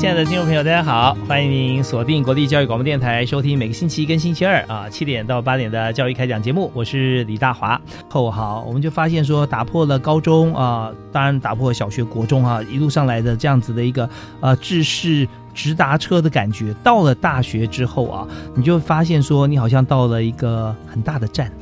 [0.00, 1.14] 亲爱的听众朋友，大家好！
[1.28, 6.72] 欢迎您锁定国立教育广播电台，收听每个星期一跟星期二啊七点到八点的教育开讲节目。
[6.72, 7.78] 我是李大华。
[8.08, 14.08] 后好，我们就发现说，打破了高中啊，当然打破小学、国中啊一路上来的这样子的一个
[14.40, 16.74] 呃制式直达车的感觉。
[16.82, 21.52] 到了大学之后啊，你就发现说，你好像到了一个很大的站。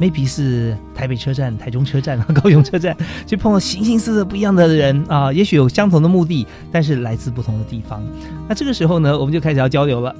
[0.00, 8.02] Maybe 是台北车站、台中车站、 高雄车站，去碰到形形色色不一样的人啊，也许有相同的目的，但是来自不同的地方。
[8.48, 10.14] 那这个时候呢，我们就开始要交流了。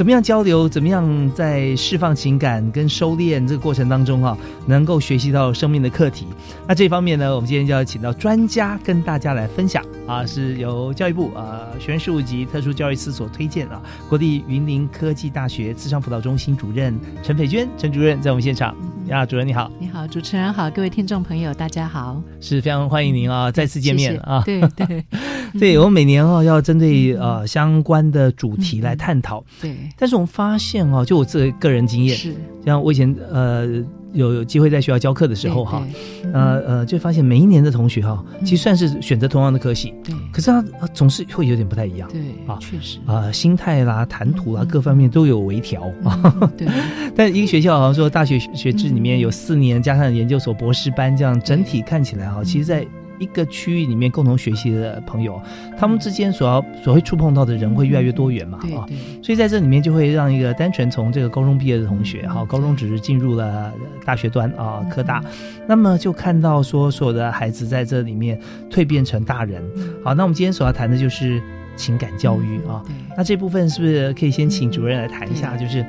[0.00, 0.66] 怎么样交流？
[0.66, 4.34] 怎么样在释放情感跟收敛这个过程当中啊，
[4.64, 6.26] 能够学习到生命的课题？
[6.66, 18.74] 那这方面呢，我们今天就要请到专家跟大家来分享啊，是由教育部啊学生事务及特殊教育司所推荐啊，国立云林科技大学智商辅导中心主任陈斐娟陈主任在我们现场。
[19.08, 25.04] 呀，主任你好，你好，主持人好，各位听众朋友大家好，是非常欢迎您啊，再次见面啊，对对
[25.58, 32.34] 对，我们每年哦要针对呃相关的主题来探讨，对，但是我们发现哦，就我自个人经验，是。
[32.64, 33.84] 像我以前呃。
[34.12, 35.86] 有有机会在学校教课的时候哈，
[36.32, 40.60] 呃呃，就发现每一年的同学哈，其实算是选择同样的科系，对，可是他
[40.92, 42.98] 总是会有点不太一样，对啊，确实。
[43.06, 45.82] 啊，心态啦、谈吐啦各方面都有微调。
[46.02, 46.66] 啊， 对。
[47.14, 52.84] 但一个学校好像说大学学制里面有四年加上研究所、博士班，这样整体看起来哈，其实，在。
[53.20, 55.40] 一个区域里面共同学习的朋友，
[55.78, 58.82] 他们之间所要所会触碰到的人会越来越多元嘛啊，
[59.22, 63.72] 所以在这里面就会让一个单纯从这个高中毕业的同学哈，高中只是进入了
[64.04, 65.22] 大学端啊科大，
[65.68, 69.62] 那么就看到说所有的孩子在这里面蜕变成大人。
[70.02, 71.40] 好，那我们今天所要谈的就是
[71.76, 72.82] 情感教育啊，
[73.16, 75.56] 那这部分是不是可以先请主任来谈一下？
[75.56, 75.84] 就是。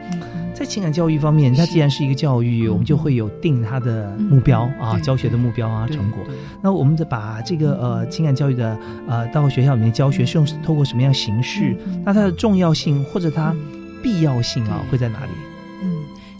[0.53, 6.19] 在情感教育方面，它既然是一个教育，我们就会有定它的目标啊，教学的目标啊，成果。
[6.61, 11.75] 那我们的把这个呃情感教育的呃到学校里面教学是用透过什么样形式？
[12.05, 13.55] 那它的重要性或者它
[14.03, 15.31] 必要性啊会在哪里？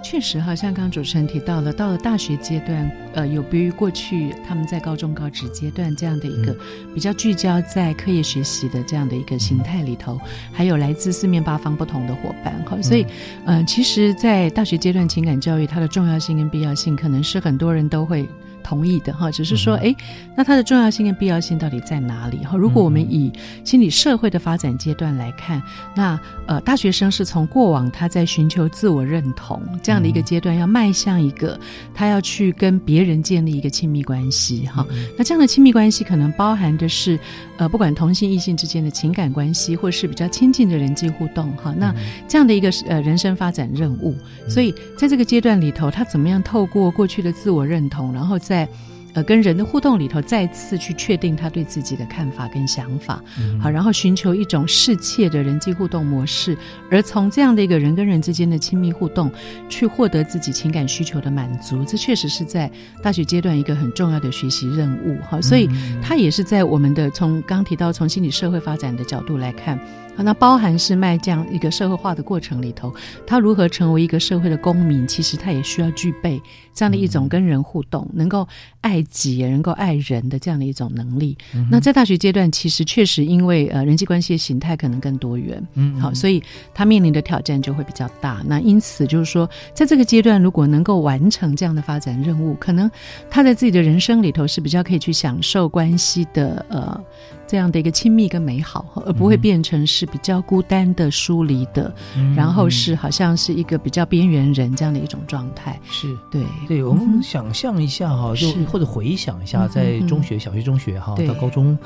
[0.04, 6.56] 确实哈，像刚刚主持人提到了，到了大学阶段，呃，有别于过去他们在高中高职阶段这样的一个
[6.94, 10.20] 比较聚焦在课业学习的这样的一个形态里头，
[10.52, 13.06] 还有来自四面八方不同的伙伴哈，所以，
[13.46, 18.28] 呃，其实，在大学阶段情感教育它的重要性跟必要性，可能是很多人都会。
[18.62, 19.96] 同意的哈，只是说，哎，
[20.36, 22.38] 那它的重要性跟必要性到底在哪里？
[22.46, 23.32] 哈，如果我们以
[23.64, 25.62] 心理社会的发展阶段来看，
[25.96, 31.60] 那呃，大学生是从过往他在寻求自我认同这样的一个阶段，要迈向一个
[31.94, 34.86] 他要去跟别人建立一个亲密关系哈。
[35.18, 37.20] 那这样的亲密关系可能包含的是，
[37.58, 41.74] 呃，不管同性异性之间的情感关系，或是比较亲近的人际互动哈。
[41.78, 41.94] 那
[42.28, 44.16] 这样的一个呃人生发展任务，
[44.48, 48.68] 所以在这个阶段里头，他怎么样透过过去的自我认同，然后在
[49.14, 53.22] 呃，跟人的互动里头，再次去确定他对自己的看法跟想法，
[53.62, 56.58] 好，然后寻求一种适切的人际互动模式，
[56.90, 59.30] 而从这样的一个人跟人之间的亲密互动，
[59.68, 62.72] 去获得自己情感需求的满足，这确实是在
[63.04, 65.70] 大学阶段一个很重要的学习任务，哈，所以
[66.02, 69.78] 他也是在我们的从刚提到从心理社会发展的角度来看。
[70.18, 72.94] 那包含是迈这样一个社会化的过程里头，
[73.26, 76.40] 他如何成为一个社会的公民，其实他也需要具备
[76.74, 78.48] 这样的一种跟人互动，能够
[78.82, 81.36] 爱己，能够爱人的这样的一种能力。
[81.72, 88.44] 那在大学阶段，其实确实因为呃人际关系的形态可能更多元，嗯，好，所以他面临的挑战就会比较大。
[88.46, 92.90] 那因此就是说，在这个阶段，如果能够完成这样的发展任务，可能
[93.30, 97.04] 他在自己的人生里头是比较可以去享受关系的，呃。
[97.52, 101.94] 这样的一个亲密跟美好，而不会变成是比较孤单的、疏离的，
[102.34, 105.78] 然后是好像是一个比较边缘人这样的一种状态。
[105.84, 106.18] 是。
[106.32, 111.78] 对，对我们想象一下哈，就或者回想一下，在中学、小学、中学哈到高中，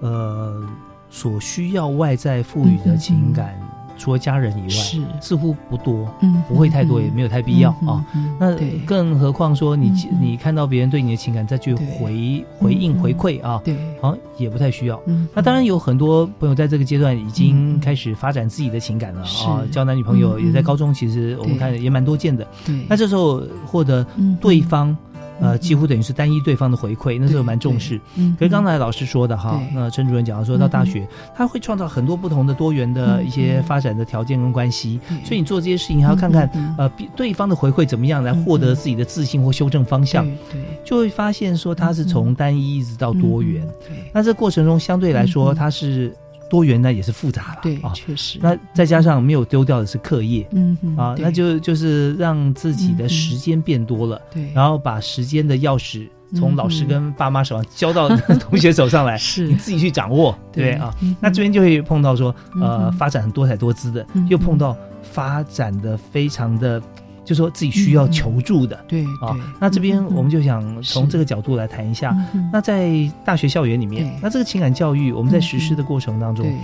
[0.00, 0.68] 呃。
[1.14, 3.54] 所需要外在赋予的情感，
[3.98, 5.00] 除了家人以外，是。
[5.20, 8.04] 似乎不多，嗯不会太多，嗯也没有太必要嗯啊。
[8.14, 8.56] 嗯那
[8.86, 15.00] 更何况说你你看到别人对你的情感再去回回应嗯回馈啊，对，好像也不太需要。
[15.06, 22.46] 嗯那当然有很多朋友在这个阶段已经嗯开始发展自己的情感了啊，交男女朋友嗯也在高中，其实我们看也蛮多见的。
[22.66, 24.36] 对，那这时候获得嗯。
[24.40, 24.96] 对方
[25.42, 28.00] 呃嗯几乎等于是单一对方的回馈，那时候蛮重视。
[28.16, 31.06] 嗯可是刚才老师说的哈，那陈主任讲到说到大学，
[31.36, 36.48] 他会创造很多不同的多元的一些发展的条件跟关系，所以你做这些事情还要看看
[36.78, 40.62] 呃比对方的回馈怎么样来获得自己的自信或修正方向，对对。
[40.84, 43.66] 就会发现说他是从单一一直到多元。
[44.12, 46.14] 那这过程中相对来说它是
[46.52, 47.90] 多元呢，也是复杂了对，啊。
[47.94, 54.20] 确实，那再加上没有丢掉的是课业嗯嗯啊，那就就是让自己的时间变多了。
[54.30, 58.06] 对，然后把时间的钥匙从老师嗯跟爸妈手 上交到
[58.36, 60.94] 同学手上来， 是你自己去掌握，对啊。
[61.00, 66.82] 嗯那这边就会碰到说，呃，嗯发展很多彩多姿的嗯，又碰到发展的非常的，
[67.24, 68.76] 就说自己需要求助的。
[68.88, 69.40] 对啊对，。
[69.60, 72.16] 那这边我们就想从这个角度来谈一下。
[72.52, 72.90] 那在
[73.24, 76.54] 大学校园里面，那这个情感教育，我们在实施的过程当中对，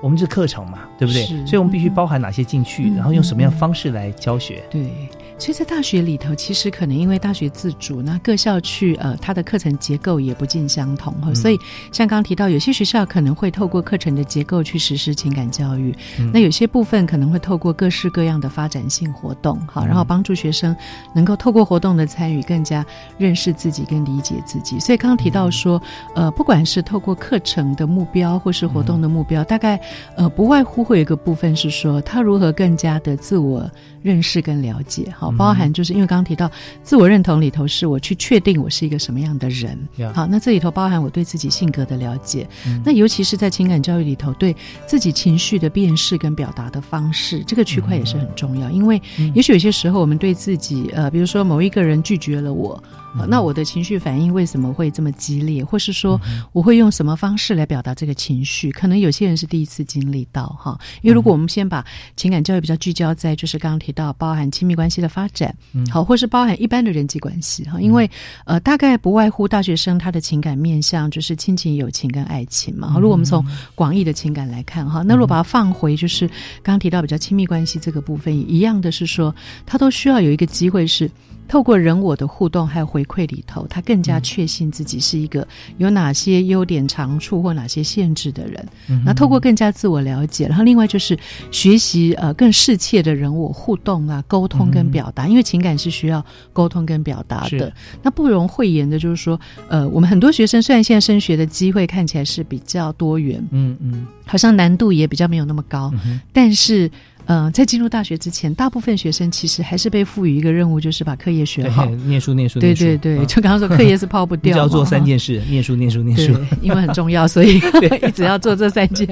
[0.00, 1.24] 我们是课程嘛，对不对？
[1.46, 4.62] 所以我们必须包含哪些进去，嗯然后用什么样的方式来教学？
[4.70, 4.90] 对，
[5.38, 11.34] 所以在大学里头，其实可能因为大学自主，那各校去呃，它的课程结构也不尽相同哈、嗯。
[11.34, 11.56] 所以
[11.92, 16.30] 像刚刚提到，有些学校可能会透过课程的结构去实施情感教育，嗯。
[16.34, 19.86] 那有些部分可能会透过各式各样的发展性活动，好，嗯。
[19.86, 20.74] 然后帮助学生
[21.14, 22.84] 能够透过活动的参与，更加
[23.16, 24.78] 认识自己跟理解自己。
[24.80, 25.80] 所以刚刚提到说，
[26.14, 29.80] 呃，不管是透过课程的目标或是活动的目标，大概
[30.16, 33.70] 呃不外乎会有一个部分是说，他如何更加的自我
[34.02, 35.36] 认识跟了解，好，嗯。
[35.36, 36.50] 包含就是因为刚刚提到
[36.82, 42.80] 自我认同里头是我去确定我是一个什么样的人，呀好，那这里头包含我对自己性格的了解，嗯。
[42.84, 44.54] 那尤其是在情感教育里头，对
[44.86, 48.70] 自己情绪的辨识跟表达的方式，这个区块也是很重要。
[48.70, 49.32] 因为嗯。
[49.34, 52.82] 也许有些时候，我们对自己，呃，比如说某一个人拒绝了我，
[53.28, 58.70] 那我的情绪反应为什么会这么激烈，或是说嗯我会用什么方式来表达这个情绪？
[58.70, 61.84] 可能有些人是第一次经历到哈，因为如果我们先把
[62.16, 65.84] 情感教育比较聚焦在，就是刚刚提到包含亲密关系的发展，嗯。
[65.90, 68.08] 好，或是包含一般的人际关系哈，因为
[68.44, 72.88] 呃，大概不外乎大学生他的情感面向就是亲情、友情跟爱情嘛。
[72.90, 73.44] 好如果我们从
[73.74, 76.28] 广义的情感来看哈，那如果把它放回就是
[76.62, 79.34] 刚刚提到比较亲密关系这个部分，一样的是说，
[79.66, 81.10] 他都需要有一个机会是。
[81.48, 85.46] 透过人我的互动还有回馈里头，他更加确信自己是一个
[85.78, 88.68] 有哪些优点长处或哪些限制的人。
[88.88, 91.18] 嗯那透过更加自我了解，然后另外就是
[91.50, 97.72] 学习呃更适切的人我互动啊、沟通跟表达，因为情感是需要沟通跟表达的。
[98.02, 106.90] 那不容讳言的就是说，呃，我们很多学生虽然现在升学的机会看起来是比较多元，嗯嗯好像难度也比较没有那么高，嗯但是。
[107.28, 116.32] 呃，在进入大学之前，大部分学生其实还是被赋予一个任务，就是把课业学好对。，念书念书，对念书对对，啊就刚刚说课业是抛不 掉嘛，只要做三件事：念书念书念书。，
[116.62, 117.58] 因为很重要，所以
[118.06, 119.06] 一直要做这三件，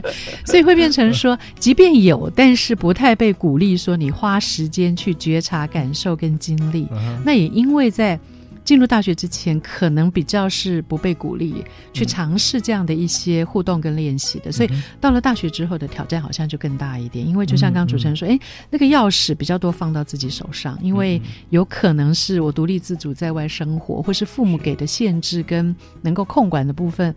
[0.47, 6.89] 所以会变成说，即便有，但是不太被鼓励说你花时间去觉察、感受跟经历。
[6.93, 8.19] 嗯那也因为在
[8.67, 14.69] 进入大学之前，可能比较是不被鼓励去尝试这样的一些互动跟练习的，所以
[15.01, 17.27] 到了大学之后的挑战好像就更大一点。
[17.27, 27.15] 因为就像刚刚主持人说，哎、那个钥匙比较多放到自己手上，因为有可能是我独立自主在外生活，或是父母给的限制跟能够控管的部分，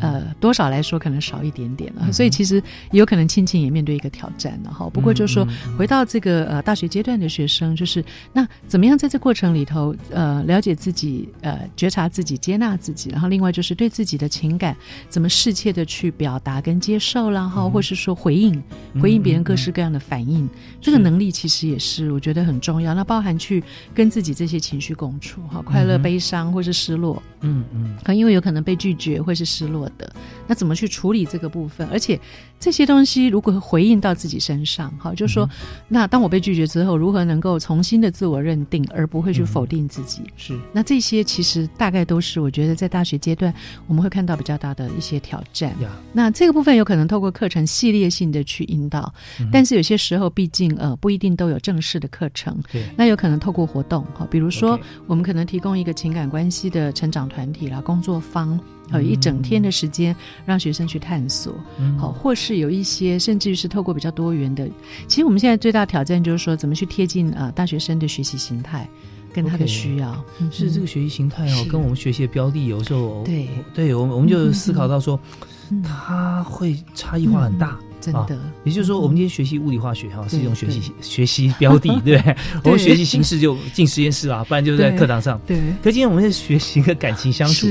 [0.00, 2.12] 呃，多少来说可能少一点点了。
[2.12, 2.56] 所以其实
[2.90, 4.90] 也有可能亲情也面对一个挑战了哈。
[4.92, 5.46] 不过就是说，
[5.78, 14.76] 回到这个呃大学阶段的学生，就是那怎么样在这过程里头呃了解自己，呃觉察自己，接纳自己，然后另外就是对自己的情感
[15.08, 18.62] 怎么适切的去表达跟接受啦，哈，或是说回应
[19.00, 20.48] 回应别人各式各样的反应，
[20.80, 22.94] 这个能力其实也是我觉得很重要。
[22.94, 23.62] 那包含去
[23.94, 27.96] 跟自己这些情绪共处，哈，快乐、悲伤或是失落，嗯嗯。
[28.04, 30.12] 啊，因为有可能被拒绝会是失落的，
[30.46, 31.86] 那怎么去处理这个部分？
[31.88, 32.18] 而且
[32.60, 35.48] 这些东西如果回应到自己身上，好，就说、
[35.88, 40.22] 那当我被拒绝之后，如何能够重新的自我认定，而不会去否定自己？
[40.36, 40.58] 是。
[40.72, 43.52] 那这些其实大概都是我觉得在大学阶段
[43.86, 45.70] 我们会看到比较大的一些挑战。
[45.80, 49.12] 呀，那这个部分有可能透过课程系列性的去引导，
[49.52, 58.58] 但是有些时候毕竟呃不一定都有正式的课程，对，那有可能透过活动哈，比如说我们可能提供一个情感关系的成长团体啦、工作坊，
[58.92, 60.14] 有一整天的时间
[60.44, 61.98] 让学生去探索，嗯。
[61.98, 64.68] 好，或是有一些甚至于是透过比较多元的，
[65.06, 68.88] 其实我们现在最大的挑战就是说怎么去贴近呃大学生的学习形态
[69.32, 73.48] 跟他的需要，是这个学习形态哦，跟我们学习的标的有时候对。
[73.74, 75.18] 对，我们我们就思考到说，
[75.70, 75.82] 嗯。
[75.82, 77.68] 它会差异化很大。
[77.68, 82.36] 啊真的，也就是说，我们嗯今天学习物理化学哈，是一种学习学习标的， 对不对？
[82.64, 85.40] 我们学习形式就进实验室啊，不然就是在课堂上。
[85.46, 85.58] 对。
[85.82, 87.66] 可今天我们在学习一个感情相处，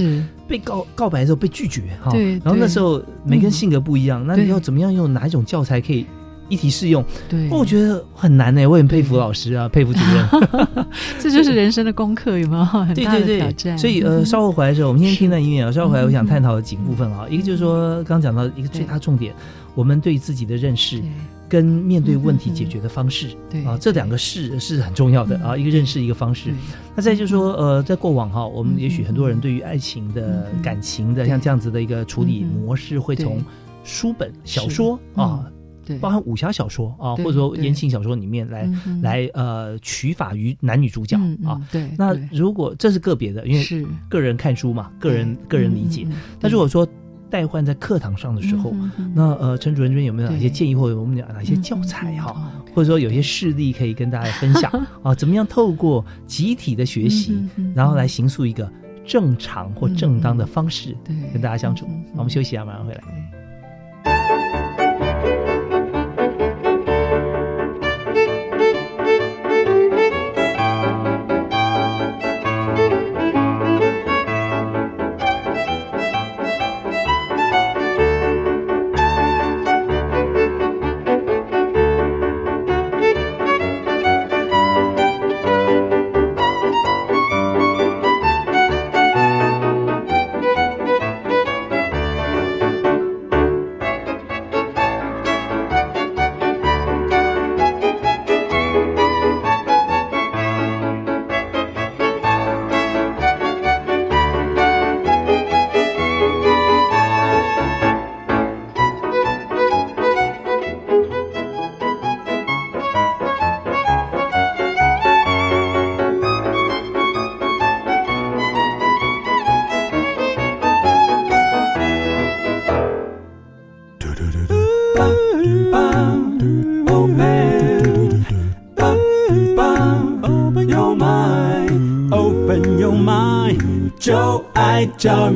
[0.48, 6.06] 被告告白的时候被拒绝哈，对然后那时候每个人性格不一样，那你要怎么样用哪一种教材可以
[6.50, 7.04] 一题适用？
[7.30, 10.88] 对，我觉得很难呢，我很佩服老师啊，佩服主任。
[11.20, 12.64] 这就是人生的功课，有没有？
[12.66, 13.78] 很对大的对对，挑战？
[13.78, 15.72] 所以呃，嗯稍后回来的时候，我们先听段音乐啊。
[15.72, 17.26] 稍后回来，我想嗯探讨几个部分啊。
[17.30, 19.34] 一个就是说，刚刚讲到一个最大重点，
[19.76, 21.02] 我们对自己的认识
[21.50, 23.64] 跟面对问题解决的方式对。
[23.66, 25.56] 啊，这两个是是很重要的啊。
[25.56, 26.52] 一个认识，一个方式。
[26.96, 33.44] 那再就是说，呃，在过往哈，我们嗯也许很多人对于爱情的嗯、感情的，像这样子的一个处理嗯模式，会从对。
[33.84, 35.52] 书本、小说啊，对，
[36.00, 38.70] 包含武侠小说啊，或者说言情小说里面来
[39.02, 43.86] 来呃取法于男女主角嗯啊。，嗯对，那如果这是个别的，因为是。
[44.10, 46.04] 个人看书嘛，个人个人理解。
[46.06, 46.88] 嗯嗯嗯那如果说
[47.30, 48.74] 代换在课堂上的时候，
[49.14, 54.72] 那呃，陈主任这边有没有哪些建议，或者我们讲哪些教材哈，或者说有些事例可以跟大家分享
[55.04, 55.14] 啊？
[55.16, 57.38] 怎么样透过集体的学习，
[57.76, 58.72] 然后来形塑一个
[59.06, 61.14] 正常或正当的方式，对。
[61.34, 61.86] 跟大家相处。
[62.16, 63.02] 我们休息一下，马上回来。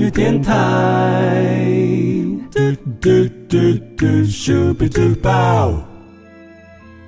[0.10, 1.62] 电台。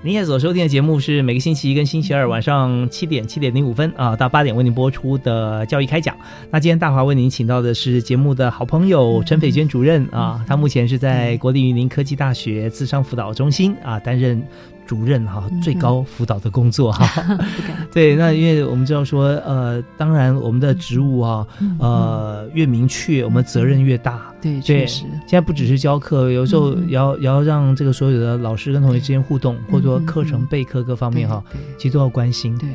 [0.06, 6.14] 您现在所收听的节目是每个星期一跟星期二晚上七点七点零五分啊到八点为您播出的教育开讲。
[6.52, 14.46] 那今天大华为您请到的是节目的好朋友陈斐娟主任啊，她目前是在国立云林科技大学智商辅导中心啊担任
[14.86, 17.38] 主任哈、最高辅导的工作哈、
[17.92, 21.48] 对，那因为我们知道说，呃，当然我们的职务啊，
[21.80, 24.22] 呃，越明确，我们责任越大。
[24.42, 25.04] 对，对，确实。
[25.26, 30.46] 现，在不只是教课，有时候也要也要让这个所有的老师跟同学之间互动，或者说课程嗯。
[30.48, 31.60] 备课各方面哈，对。
[31.78, 32.58] 其实都要关心。
[32.58, 32.70] 对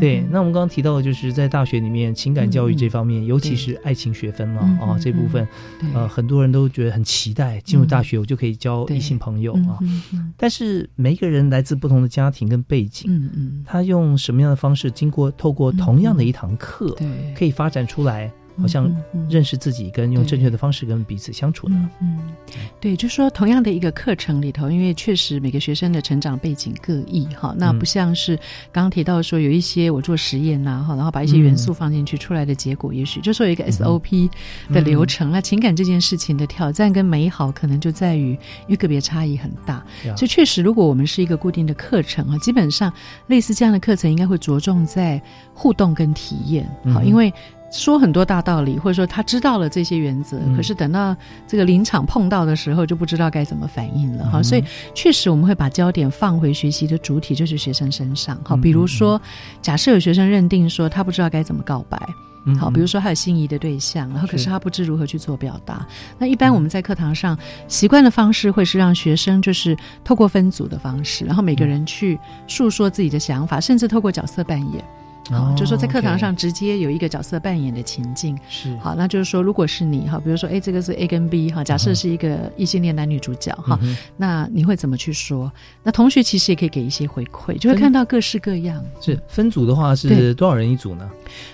[0.00, 5.46] 对，嗯那我们刚刚提到的就是在大学里面情感教育嗯嗯这方面，尤其是爱情学分了啊嗯嗯这部分，
[5.80, 5.88] 对。
[5.94, 9.78] 呃，很多人都觉得很期待进入大学，我就可以交异性朋友嗯啊。
[9.82, 18.94] 嗯嗯但是每一个人来自不同的家庭跟背景，嗯嗯，他用什么样的方式，经过透过同样的一堂课，对，可以发展出来，好像
[19.28, 21.90] 认识自己，跟用正确的方式跟彼此相处呢？
[22.00, 22.32] 嗯嗯，
[22.80, 28.36] 对，就说同样的一个课程里头，因为确实每个学生的成长背景各异哈，那嗯不像是
[28.70, 34.28] 刚刚提到说有一些我做实验呐、哈，然后把一些元素放进去，出来的结果也许就说有一个 SOP
[34.72, 35.30] 的流程。
[35.30, 42.92] 那情感这件事情的挑战跟美好，可能就在于因为个别差异很大，呀所以确实，如果我们是一个固定的课程啊，基本上
[43.28, 45.20] 类似这样的课程应该会着重在
[45.54, 47.32] 互动跟体验，好，因为。
[47.72, 51.16] 说很多大道理，或者说他知道了这些原则，嗯可是等到
[51.48, 54.62] 这个临场碰到的时候，就不知道该怎么反应了哈、嗯所以
[54.94, 58.38] 确实我们会把焦点放回学习的主体，就是学生身上。
[58.44, 59.20] 好，嗯比如说，
[59.62, 61.98] 假设有学生认定说他不知道该怎么告白，
[62.44, 65.86] 嗯好，比如说他有心仪的对象，然后可是是他不知如何去做表达。
[66.18, 67.38] 那一般我们在课堂上
[67.68, 69.74] 习惯的方式会是让学生就是
[70.04, 74.84] 透过分组的方式，然后每个人去诉说自己的想法，甚至透过角色扮演。
[75.30, 78.36] 好，就是说在课堂上直接有一个角色扮演的情境。
[78.48, 85.50] 是好，那就是说，如果是你哈，比如说，哎，这个是 A 跟 B 哈，假设是一个异性恋男女主角哈，嗯那你会怎么去说？
[85.82, 88.84] 那同学其实也可以给一些回馈，就会看到各式各样。
[89.00, 91.08] 是分组的话是多少人一组呢？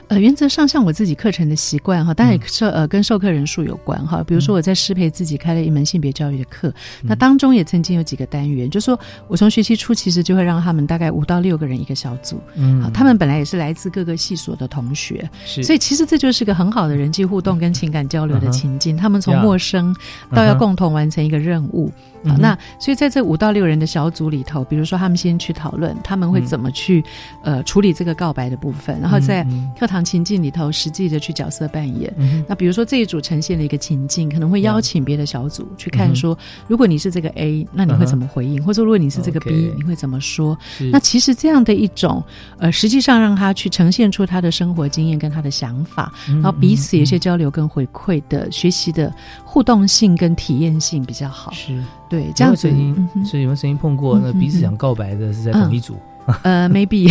[0.09, 4.25] 呃，原则上像我自己课程的习惯哈，当然也授呃跟授课人数有关哈。
[4.27, 6.73] 比如说我在师培自己开了一门性别教育的课，
[7.03, 8.99] 那当中也曾经有几个单元，就说
[9.29, 15.29] 我从学期初其实就会让他们大概五到六个人一个小组，嗯好，他们本来也是来自各个系所的同学，
[15.62, 18.97] 所以其实这就是个很好的人际互动跟情感交流的情境。
[18.97, 19.95] 他们从陌生
[20.35, 21.93] 到要共同完成一个任务。
[21.95, 27.05] 嗯那所以在这五到六人的小组里头，比如说他们先去讨论他们会嗯怎么去、
[27.43, 29.47] 呃处理这个告白的部分，然后在
[29.79, 32.13] 课堂情境里头实际的去角色扮演。
[32.17, 38.63] 嗯那比如说这一组呈现了一个情境，可能会邀请别的小组去看说，如果你是这个 A，那你会怎么回应？
[38.63, 40.59] 或者如果你是这个 B，、你会怎么说？
[40.91, 42.23] 那其实这样的一种
[42.59, 47.21] 呃，实际上让他去呈现出他的生活经验跟他的想法，嗯然后彼此有一些嗯。
[47.29, 49.13] 交流跟回馈的学习的
[49.45, 51.53] 互动性跟体验性比较好。
[51.53, 51.55] 嗯。
[51.57, 53.25] 是对，这样子有没有曾经嗯哼。
[53.25, 55.97] 是有没有曾经碰过那彼此想告白的是在同一组？
[56.43, 57.11] 呃，maybe，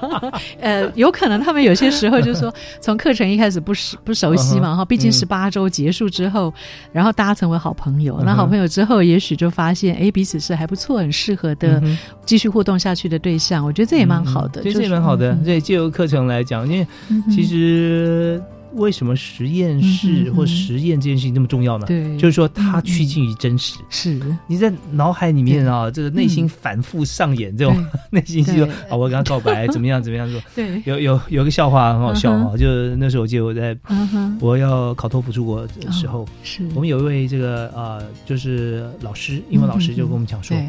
[0.60, 2.50] 呃，有可能他们有些时候就是说，
[2.80, 5.12] 从课程一开始不熟不熟悉嘛，哈，毕竟嗯。
[5.12, 6.50] 十八周结束之后，
[6.90, 11.82] 然后大家成为好朋友，那好朋友之后，也许就发现，哎，彼此是还不错，很适合的
[12.24, 15.34] 继续互动下去的对象，我觉得这也蛮好的，其实就是也蛮好的。
[15.34, 16.86] 嗯对，借由课程来讲，因为
[17.30, 18.42] 其实
[18.74, 21.86] 为什么实验嗯室或实验这件事情那么重要呢？
[21.86, 23.78] 对，就是说它趋近于真实。
[23.90, 24.20] 是。
[24.46, 27.76] 你在脑海里面啊，这个内心反复上演这种
[28.10, 30.30] 内心戏说啊，我跟他告白 怎么样怎么样？
[30.30, 30.40] 说。
[30.54, 36.66] 对，有有有个笑话很好笑嗯哈，就是那时候我记得我在嗯，我要考托福出国的时候，是。
[36.74, 40.66] 我们有一位这个啊，就是老师，英文老师就跟我们讲说，对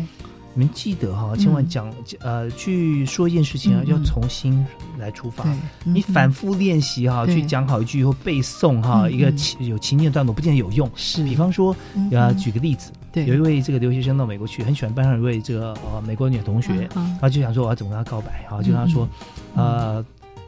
[0.58, 1.68] 你们记得哈，千万嗯。
[1.70, 4.66] 讲呃去说一件事情啊，要从心
[4.98, 5.44] 来出发。
[5.44, 7.36] 对。，你反复练习哈，对。
[7.36, 10.90] 去讲好一句或背诵哈，一个情有情境段落，不见得有用。
[10.96, 13.28] 是，比方说，嗯呃，举个例子，对。
[13.28, 19.08] 有一位这个留学生到美国去，很喜欢班上有一位这个呃美国女同学，然后就想说我要怎么跟她告白，然后就跟她说，
[19.54, 20.04] 呃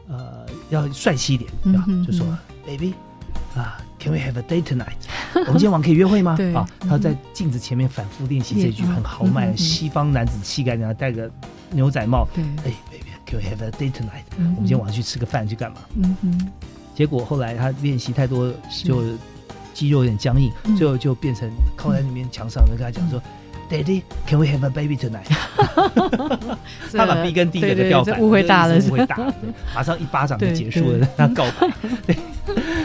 [0.08, 2.38] 呃，要帅气一点，啊嗯哼就说嗯。
[2.66, 2.94] Baby
[3.54, 4.96] 啊，can we have a date tonight？
[5.46, 6.32] 我们今天晚上可以约会吗？
[6.54, 11.30] 啊，嗯他在镜子前面反复练习这句很豪迈西方男子气概，然后戴个
[11.70, 14.24] 牛仔帽，对，哎，baby，can we have a date tonight？
[14.38, 15.78] 嗯我们今天晚上去吃个饭去干嘛？
[15.94, 16.48] 嗯哼，
[16.94, 18.52] 结果后来他练习太多，
[18.84, 19.02] 就
[19.74, 23.20] 肌肉有点僵硬，嗯最后就变成靠在那边墙上，跟他讲说。
[23.70, 25.26] Daddy，can we have a baby tonight？
[26.92, 29.32] 他把 B 跟 D 给调反，这误会大了这误会大了，
[29.74, 31.70] 马上一巴掌就结束了对，他告白。
[32.06, 32.16] 对，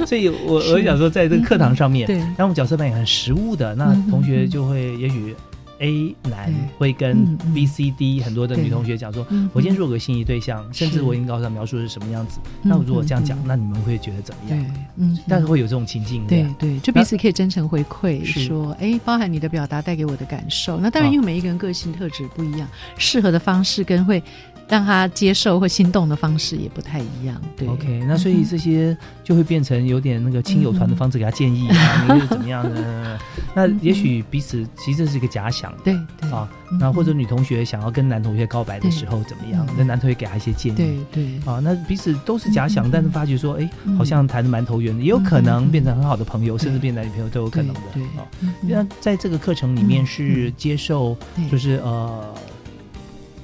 [0.05, 2.17] 所以我我想说，在这个课堂上面，对。
[2.17, 5.35] 然后我们角色扮演很实务的，那嗯同学嗯就会也许
[5.79, 7.53] A 男会跟嗯嗯。
[7.53, 20.79] B、C、D 很多的女同学讲说嗯，我今天如果有个心仪对象，甚至我已经告诉他描述是什么样子，嗯那我如果这样讲嗯，那你们会觉得怎么样？，嗯，但是会有这种情境，对对，就彼此可以真诚回馈，说，哎，包含你的表达带给我的感受。
[20.79, 24.21] 那当然，啊因为每一个人个性特质不一样，适合的方式跟会
[24.67, 27.39] 让他接受或心动的方式也不太一样。
[27.55, 27.67] 对。
[27.67, 33.19] OK，那所以这些就会变成有点那个亲友团的方式给他建议啊， 你是怎么样的？
[33.55, 39.75] 那也许彼此其实这是一个假想的对对啊，嗯那或者女同学想要跟男同学告白的时候怎么样嗯？
[39.77, 41.05] 那男同学给他一些建对议。
[41.11, 41.53] 对对。
[41.53, 48.25] 啊，那彼此都是假想，嗯但是发觉说，哎，嗯好像谈的蛮投缘的，也有可能变成很好的朋友，甚至变男女朋友都有可能的对啊。
[48.41, 51.15] 嗯那在这个课程里面是接受，
[51.51, 52.33] 就是呃，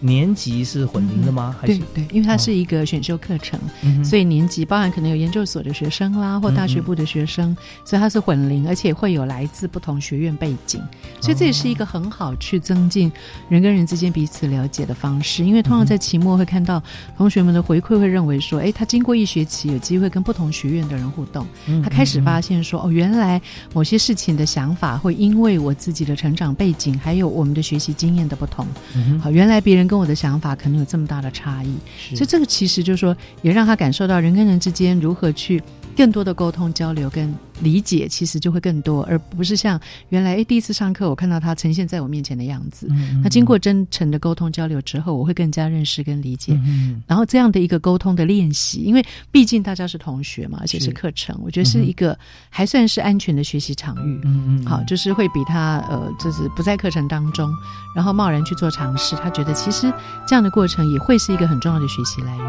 [0.01, 1.55] 年级是混龄的吗？
[1.61, 1.77] 还是？
[1.77, 10.81] 对对，因为它是一个选修课程，嗯所以年级包含可能有研究所的学生啦，或大学部的学生，所以它是混龄，而且会有来自不同学院背景，
[11.21, 13.11] 所以这也是一个很好去增进
[13.47, 15.45] 人跟人之间彼此了解的方式。
[15.45, 16.81] 因为通常在期末会看到
[17.15, 23.39] 同学们的回馈，会认为说，哎，他经过一学期有机会跟不同学院的人互动，嗯他开始发现说，哦，原来
[23.73, 31.75] 某些事情的想法会因为我自己的成长背景，还有我们的学习经验的不同，嗯好，原来别人跟我的想法可能有这么大的差异。
[32.15, 35.61] 所以这个其实就是说，也让他感受到人跟人之间如何去
[35.95, 42.87] 更多的沟通交流跟理解，其实就会更多，而不是像原来诶第一次上课我看到他呈现在我面前的样子。
[42.89, 46.53] 嗯那经过真诚的沟通交流之后，我会更加认识跟理解。
[46.65, 52.17] 嗯然后这样的一个沟通的练习，因为毕竟大家是同学嘛，而且是是课程，我觉得是一个
[52.49, 54.21] 还算是安全的学习场域。
[54.23, 57.49] 嗯嗯，好，就是会比他呃，就是不在课程当中，
[57.95, 59.93] 然后贸然去做尝试，他觉得其实
[60.27, 62.45] 这样的过程也会是一个很重要的学习来源。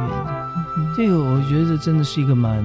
[0.76, 2.62] 嗯这个我觉得这真的是一个蛮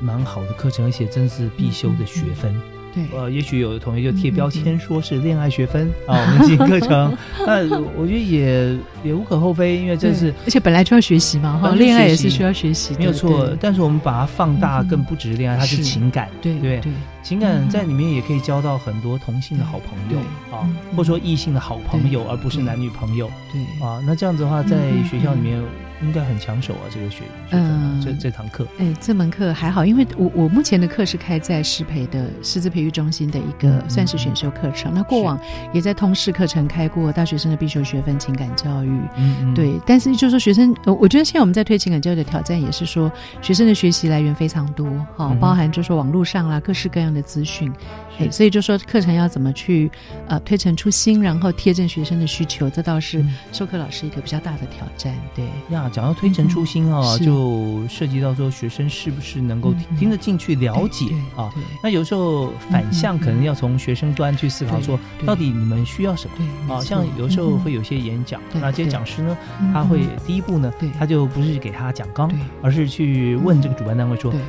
[0.00, 2.54] 蛮好的课程，而且真是必修的学分。
[2.94, 7.14] 对，呃，也许有的同学就贴标签说是恋爱学分 啊，我们进行课程，
[7.46, 7.60] 那
[7.94, 13.54] 我觉得也也无可厚非，因为这是而且本来就要学习嘛，哈，恋爱也是需要学习的，没有错。
[13.60, 15.82] 但是我们把它放大，嗯更不只是恋爱，它是是。
[15.82, 16.80] 情感，对不对？
[16.80, 16.90] 对。
[17.22, 20.18] 情感嗯在里面也可以交到很多同性的好朋友
[20.56, 23.30] 啊或者说异性的好朋友，而不是男女朋友。
[23.52, 23.60] 对。
[23.86, 24.00] 啊。
[24.06, 25.04] 那这样子的话，在嗯。
[25.04, 25.60] 学校里面
[26.02, 28.66] 应该很抢手啊，这个学嗯这这堂课。
[28.78, 34.92] 哎，这门课还好，因为我我目前的课是开在师培的师资培育中心的一个嗯算是选修课程。
[34.94, 35.38] 那过往
[35.72, 38.88] 也在通识课程开过大学生的必修学分情感教育。
[39.16, 47.72] 嗯嗯，对，但是就是说学生，呃我觉得现在我们在推情感教育的挑战也是说，学生的学习来源非常多，哈、包含就是说网络上啦各式各样的资讯，
[48.05, 49.90] 是哎，所以就说课程要怎么去
[50.28, 55.14] 呃推陈出新，然后贴近学生的需求，这倒是嗯授课老师一个比较大的挑战。
[55.34, 61.52] 对，呀，讲到推陈出新啊，嗯就涉及到说学生是不是能够听得进去、了解啊。
[61.82, 66.80] 那有时候反向可能要从学生端去思考说，到底你们需要什么对啊？
[66.80, 72.30] 像有时候嗯会有些演讲，对那这些讲师呢，嗯他会嗯第一步呢，他就不是给他讲纲，
[72.62, 74.40] 而是去问这个主办单位说对，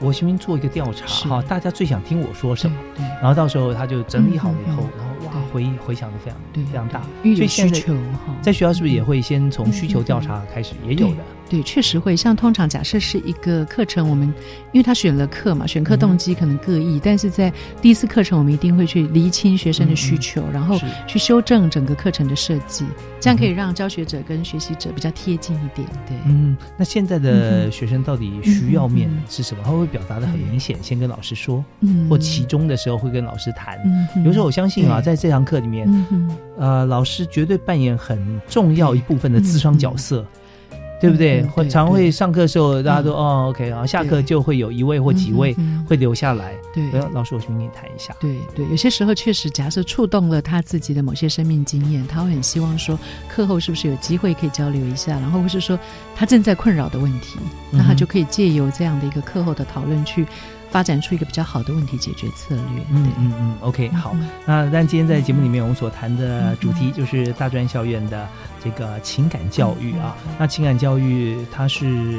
[0.00, 1.42] 我行不行做一个调查哈？
[1.42, 2.76] 大家最想听我说什么？
[2.94, 7.02] 对然后到时候他就整理好了以后然后哇对回回响的非常非常大。
[7.22, 8.34] 所以现在需求哈。
[8.40, 10.74] 在学校是不是也会先从需求调查开始？
[10.86, 11.16] 也有的。
[11.48, 12.16] 对，确实会。
[12.16, 14.26] 像通常假设是一个课程，我们
[14.72, 22.84] 因为他选了课嘛，选课动机可能各异，但是在第一次课程，我们一定会去厘清学生的需求，然后去修正整个课程的设计，
[23.20, 25.88] 这样可以嗯让教学者跟学习者比较贴近一点。
[26.06, 29.62] 对，嗯，那现在嗯的学生到底需要面是什么？
[29.64, 32.08] 他会表达的很明显，先跟老师说，嗯。
[32.08, 33.78] 或其中的时候会跟老师谈。
[33.84, 34.06] 嗯？
[34.14, 40.26] 哼有时候我相信啊，在这堂课里面，嗯呃，老师绝对扮演很重要一部分的智商角色。
[41.00, 41.42] 对不对？
[41.44, 45.54] 会嗯常会上课的时候，大家都嗯哦，OK 然后，下课就会有一位或几位
[45.86, 46.54] 会留下来。
[46.74, 48.14] 对呃老师，我去跟你谈一下。
[48.20, 55.78] 对对，有些时候确实，假设触动了他自己的某些生命经验，他会很希望说，课后是不是有机会可以交流一下，然后或是说
[56.14, 57.38] 他正在困扰的问题，
[57.70, 60.26] 那他就可以借由这样的一个课后的讨论，去
[60.70, 62.84] 发展出一个比较好的问题解决策略。
[62.90, 64.12] 嗯嗯嗯，OK，好。
[64.14, 68.28] 嗯那但今天在节目里面，我们所谈的主题就是大专校院的
[68.62, 70.16] 这个情感教育啊。
[70.38, 72.18] 那情感教育它是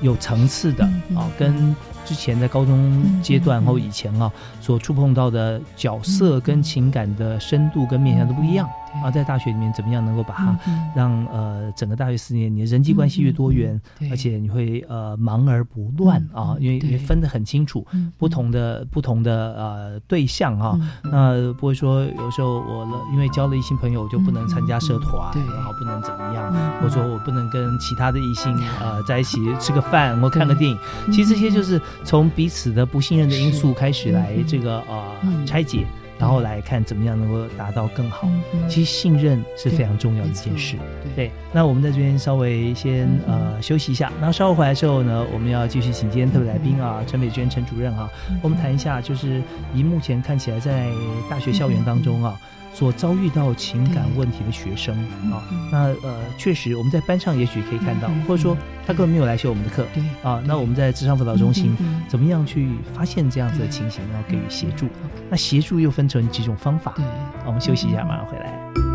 [0.00, 1.74] 有层次的啊，跟
[2.04, 9.10] 之前在高中阶段或以前啊所触碰到的角色跟情感的深度跟面向都不一样对啊。
[9.10, 10.58] 在大学里面，怎么样能够把它
[10.94, 14.10] 让呃整个大学四年，你的人际关系越多元，对。
[14.10, 30.78] 而且你会呃忙而不乱嗯啊，因为因为分得很清楚，嗯不同的不同的呃对象啊，嗯那不会说有时候我了，因为交了异性朋友，我就不能参加社团，然后不能怎么样，嗯或者说我不能跟其他的异性呃在一起吃个饭或看个电影。
[31.12, 34.44] 其实这些就是从彼此的不信任的因素开始来嗯。
[34.46, 35.46] 这个呃嗯。
[35.46, 35.86] 拆解，
[36.22, 38.28] 然后来看怎么样能够达到更好。
[38.68, 40.76] 其实信任是非常重要的一件事。
[41.02, 49.42] 对对，那我们在这边稍微先嗯呃休息一下，然后稍后回来之后呢，我们要继续请今天特别来宾啊，陈美娟陈主任啊、嗯我们谈一下，就是
[49.74, 50.86] 以目前看起来在
[51.28, 52.38] 大学校园当中啊。
[52.74, 54.96] 所遭遇到情感问题的学生
[55.30, 58.56] 啊嗯，那呃，确实我们在班上也许可以看到嗯，或者说
[58.86, 61.76] 他根本没有来修我们的课对啊，那我们在智商辅导中心
[62.08, 64.86] 怎么样去发现这样子的情形，然后给予协助？
[65.30, 67.04] 那协助又分成几种方法，对。
[67.44, 68.91] 我们休息一下，马上回来。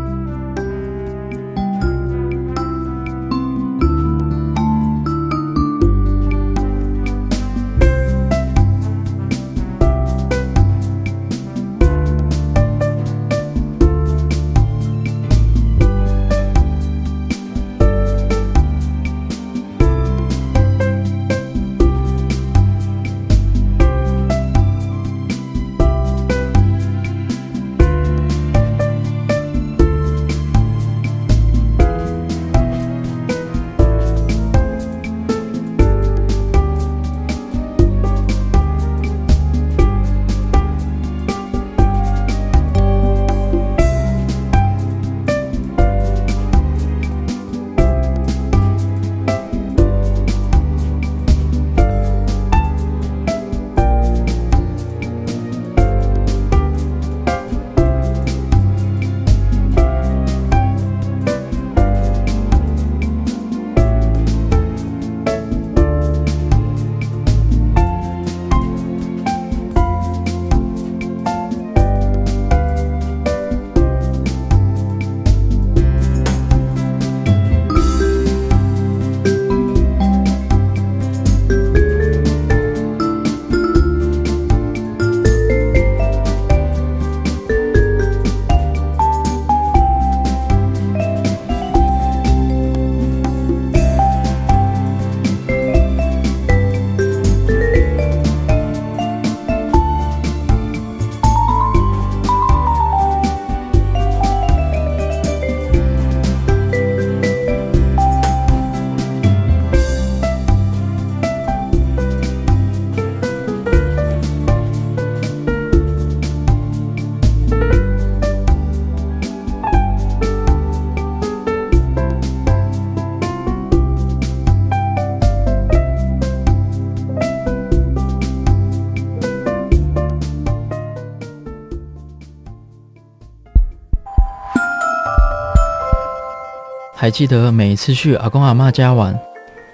[137.08, 139.18] 还记得每一次去阿公阿妈家玩，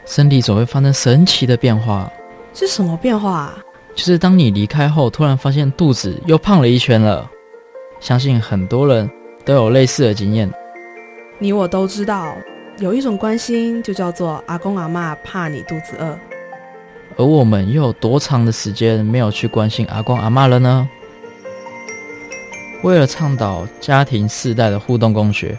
[0.07, 2.09] 身体总会发生神奇的变化。
[2.55, 3.59] 是什么变化啊？
[3.97, 7.29] 就是当你离开后，突然发现肚子又胖了一圈了。
[7.99, 9.11] 相信很多人
[9.45, 10.49] 都有类似的经验。
[11.41, 12.37] 你我都知道，
[12.79, 16.17] 有一种关心就叫做阿公阿妈怕你肚子饿。
[17.17, 20.89] 而我们又有多长的时间没有去关心阿公阿妈了呢？
[22.85, 25.59] 为了倡导家庭世代的互动共学，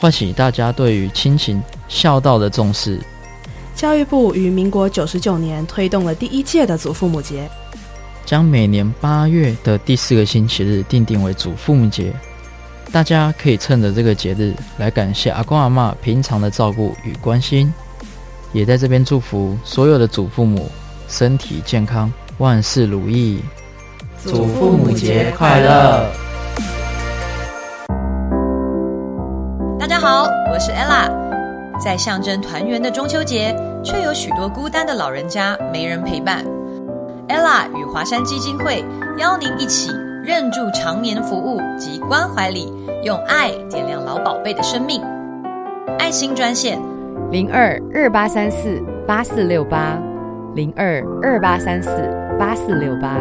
[0.00, 2.98] 唤起大家对于亲情孝道的重视，
[3.76, 7.46] 教育部于民国九十九年推动了第一届的祖父母节，
[8.24, 12.14] 将每年八月的第四个星期日定定为祖父母节。
[12.90, 17.70] 大家可以趁着这个节日来感谢阿公阿妈平常的照顾与关心，
[18.52, 20.70] 也在这边祝福所有的祖父母
[21.08, 23.40] 身体健康，万事如意。
[24.24, 26.29] 祖父母节快乐！
[30.10, 31.08] 好，我是 ella。
[31.78, 36.44] 在象征团圆的中秋节，却有许多孤单的老人家没人陪伴。
[37.28, 38.84] ella 与华山基金会
[39.18, 39.92] 邀您一起
[40.24, 45.00] 认住常年服务及关怀里，用爱点亮老宝贝的生命。
[46.00, 46.76] 爱心专线
[47.30, 49.96] 零二二八三四八四六八
[50.56, 51.88] 零二二八三四
[52.36, 53.16] 八四六八。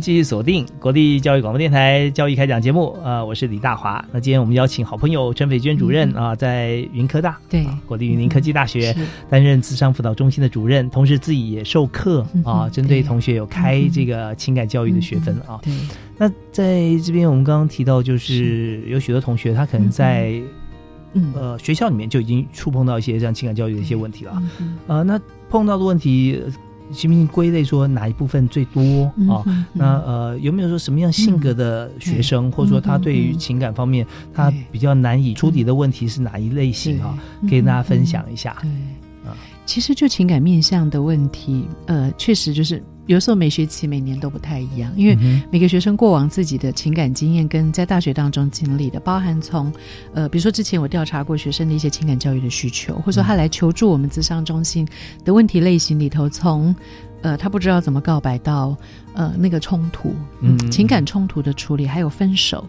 [0.00, 4.02] 继续锁定国立教育广播电台教育开讲节目，呃，我是李大华。
[4.10, 7.64] 那今天我们邀请好朋友陈斐娟主任啊、在云科大对。
[7.64, 9.00] 啊国立云林科技大学是。
[9.28, 15.60] 担任智商辅导中心的主任，同时自己也授课啊，针对同学有开这个情感教育的学分啊。
[15.62, 15.72] 对，
[16.16, 20.40] 那在这边我们刚刚提到，就是有许多同学他可能在
[21.12, 24.42] 嗯呃学校里面就已经触碰到一些这样情感教育的一些问题了。
[24.60, 26.52] 嗯呃，那碰到的问题，呃
[26.92, 29.44] 行不行归类说哪一部分最多啊？
[29.72, 37.18] 那呃，有没有说什么样性格的学生，或者说他对于情感方面他比较难以处理的问题是哪一类型啊？
[37.42, 38.56] 可以跟大家分享一下。
[38.60, 38.70] 对，
[39.30, 45.18] 啊其实就情感面向的问题，呃，确实就是有时候每学期每年都不太一样，因为
[45.50, 49.72] 每个学生过往自己的情感经验跟在大学当中经历的，包含从
[50.14, 54.86] 呃，比如说之前我调查过学生的一些情感教育的需求，或者说他来求助我们咨商中心
[55.24, 56.72] 的问题类型里头，从
[57.22, 58.76] 呃他不知道怎么告白到
[59.14, 62.66] 呃那个冲突，嗯，嗯情感冲突的处理，还有分手，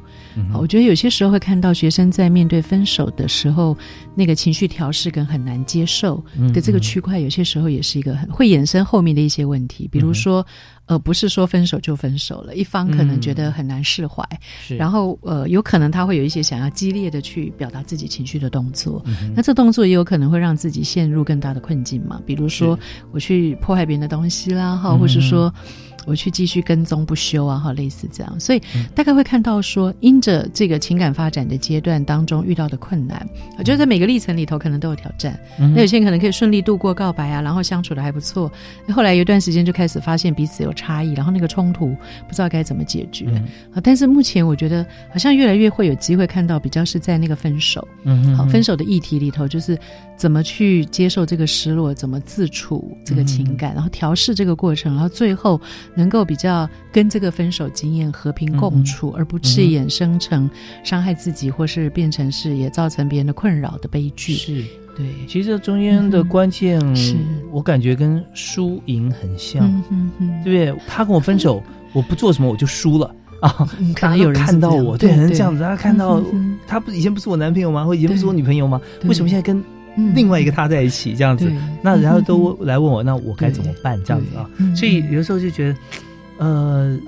[0.54, 3.78] 我觉得有些时候会看到学生在面对分手的时候，
[4.16, 10.46] 那个情绪调试跟很难接受嗯的这个区块，有些时候也是一个很会衍生后面的一些问题，比如说，
[10.92, 14.22] 呃，不是说分手就分手了，一方可能觉得很难释怀，
[14.62, 14.76] 是。
[14.76, 22.78] 然后呃，有可能他会有一些想要激烈的去表达自己情绪的动作，嗯那这动作也有可能会让自己陷入更大的困境嘛，比如说
[23.14, 25.54] 我去破坏别人的东西啦，哈，嗯或是说。
[26.06, 28.86] 我去继续跟踪不休啊，哈，类似这样，所以嗯。
[28.94, 35.40] 大概会看到说，因着这个情感发展的阶段当中遇到的困难，我觉得在每个历程里头可能都有挑战。
[35.60, 35.74] 嗯。
[35.74, 38.52] 那有些人可能可以顺利度过告白啊，然后相处的还不错，
[38.90, 41.96] 后来有一段时间就开始发现彼此有差异，然后那个冲突
[42.28, 43.48] 不知道该怎么解决、嗯。
[43.74, 43.82] 啊。
[43.82, 49.78] 但是目前我觉得好像越来越会有机会看到，比较是在那个分手，嗯哼好分手的议题里头，就是
[50.18, 55.60] 怎么去接受这个失落，怎么自处这个情感，然后调试这个过程，然后最后
[55.96, 60.50] 能够比较跟这个分手经验和平共处，而不是衍生成
[60.84, 64.34] 伤害自己，或是变成是也造成别人的困扰的悲剧。
[64.34, 64.64] 是。
[64.94, 67.16] 对，其实这中间的关键，是
[67.50, 70.84] 我感觉跟输赢很像，嗯嗯嗯，对不对？
[70.86, 73.56] 他跟我分手，我不做什么我就输了啊！
[73.80, 76.22] 嗯 可能有人看到我，对，对对可能这样子，大家看到
[76.68, 77.86] 他不以前不是我男朋友吗？
[77.86, 78.82] 或以前不是我女朋友吗？
[79.06, 79.64] 为什么现在跟嗯
[80.16, 81.56] 另外一个他在一起这样子对？
[81.82, 84.00] 那人家嗯都来问我，那我该怎么办？
[84.04, 85.76] 这样子啊嗯，所以有的时候就觉得，
[86.46, 87.00] 呃。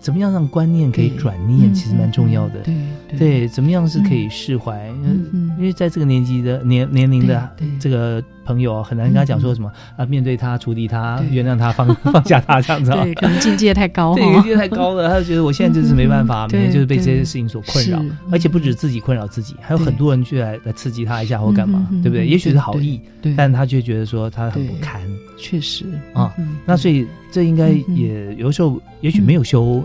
[0.00, 2.60] 怎么样让观念可以转念，其实蛮重要的。
[2.60, 4.92] 对对，怎么样是可以释怀？
[5.02, 12.90] 嗯，因为在这个年纪的年年龄的这个朋友啊，很难跟他讲说什么啊，面对他、处理他、原谅他、放 放下他这样子。
[12.90, 22.26] 对，可能境界太高，对，境界太高了，他就觉得我现在就是没办法， 每天就是被这些事情所困扰，而且不止自己困扰自己，还有很多人去来来刺激他一下或干嘛，对不对？
[22.26, 23.00] 也许是好意，
[23.36, 25.00] 但他却觉得说他很不堪。
[25.36, 26.32] 确实啊，
[26.64, 29.82] 那所以这应该也有时候也许没有修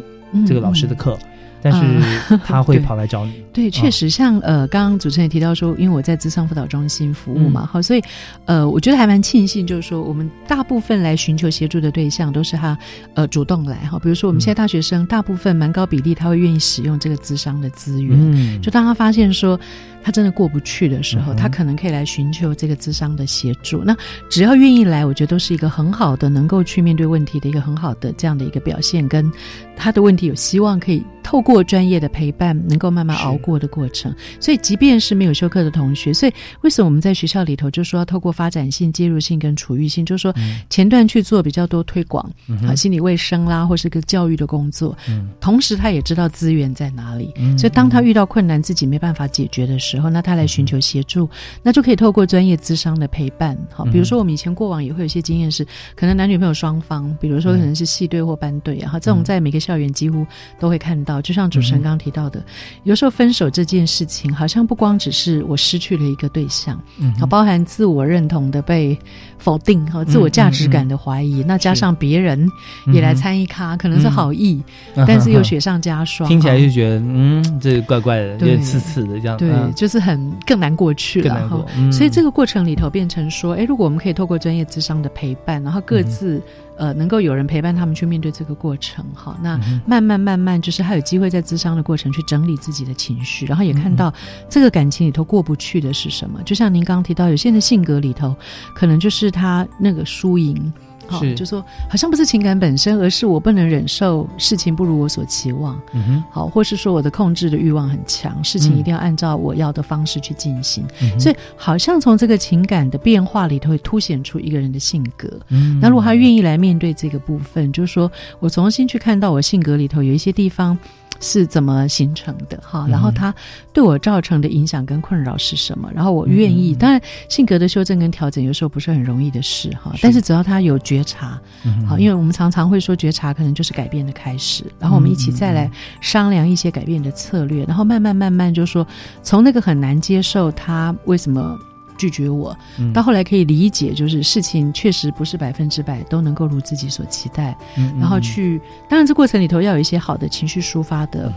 [0.48, 1.17] 这个老师的课。
[1.62, 3.43] 但是 他会跑来找你。
[3.52, 8.02] 对，确实，像呃，刚刚主持人也提到说，因为我在智商辅导中心服务嘛，好，所以
[8.45, 12.78] 呃，我觉得还蛮庆幸，就是说，我们大部分来寻求协助的对象都是他
[13.15, 14.00] 呃主动来哈。
[14.00, 18.17] 比如说，我们现在大学生大部分蛮高比例，他会愿意使用这个智商的资源。
[18.19, 19.60] 嗯，就当他发现说
[20.02, 23.84] 他真的过不去的时候，他可能可以来寻求这个智商的协助。
[23.84, 23.95] 那
[24.30, 29.30] 只要愿意来，我觉得都是一个很好的能够去面对问题的一个很好的这样的一个表现，跟
[29.76, 34.12] 他的问题有希望可以透过专业的陪伴，能够慢慢熬过的过程。
[34.39, 40.34] 所以，即便是没有休课的同学，所以为什么我们在学校里头就说要透过发展性、介入性跟处遇性，就是说
[40.72, 44.98] 前段去做比较多推广嗯啊，心理卫生啦，或是个教育的工作。
[45.08, 51.30] 嗯同时，他也知道资源在哪里，所以当他遇到困难自己没办法解决的时候，那他来寻求协助，
[51.62, 53.56] 那就可以透过专业咨商的陪伴。
[53.72, 55.63] 好，比如说我们以前过往也会有一些经验是，
[55.96, 60.26] 可能男女朋友双方，比如说可能是系队或班队啊，这种在每个校园几乎
[60.60, 61.18] 都会看到。
[61.21, 62.43] 就像主持人刚刚提到的，
[62.84, 68.97] 有时候分手这件事情，好像不光只是我失去了一个对象，嗯，包含自我认同的被
[69.38, 72.49] 否定和自我价值感的怀疑，那加上别人
[72.93, 74.62] 也来参与咖，可能是好意，
[74.95, 81.65] 但是又雪上加霜，听起来就觉得嗯，这怪怪的，有点刺刺的这样，对，就是很更难过去了哈。
[81.91, 86.41] 所以这个过程里头变成说，哎，如果我们可以透过专业智商的陪伴，然后各自。
[86.80, 94.13] 呃，能够有人陪伴他们去面对这个过程，哈，那慢慢慢慢，就是他有机会在咨商的过程去整理自己的情绪，然后也看到
[94.50, 96.42] 这个感情里头过不去的是什么。
[96.44, 98.34] 就像您刚刚提到，有些人的性格里头，
[98.74, 100.72] 可能就是他那个输赢。
[101.17, 105.80] 是，就说好像不是情感本身，而是我不能忍受事情不如我所期望。
[105.93, 110.86] 嗯哼，好，或是说我的控制的欲望很强，事情一定要按照我要的方式去进行。
[111.17, 115.30] 所以，好像从这个情感的变化里头，会凸显出一个人的性格。
[115.50, 120.78] 嗯，那如果他愿意来面对这个部分，就是说我重新去看到我性格里头有一些地方。
[121.19, 122.88] 是怎么形成的哈？
[122.89, 123.34] 然后他
[123.73, 125.89] 对我造成的影响跟困扰是什么？
[125.93, 129.93] 然后我愿意，当然性格的修正跟调整有时候不是很容易的事哈。
[130.01, 131.39] 但是只要他有觉察，
[131.88, 134.63] 好，因为我们常常会说觉察可能就是改变的开始。
[134.79, 135.69] 然后我们一起再来
[136.01, 138.86] 商量一些改变的策略，然后慢慢慢慢就说
[139.21, 141.58] 从那个很难接受他为什么。
[142.00, 142.58] 拒绝我，
[142.94, 147.56] 到后来可以理解，就是事情确实不是百分之百都能够如自己所期待。
[148.00, 151.32] 然后去，当然这过程里头要有一些好的情绪抒发的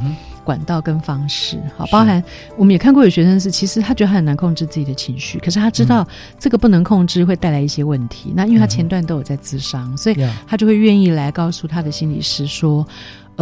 [0.45, 1.59] 管道跟方式。
[1.77, 2.23] 好，包含
[2.57, 6.07] 我们也看过有学生是，其实他觉得他很难控制自己的情绪，可是他知道
[6.39, 8.33] 这个不能控制会带来一些问题。
[8.37, 12.87] 那因为他前段都有在自伤，所以他就会愿意来告诉他的心理师说。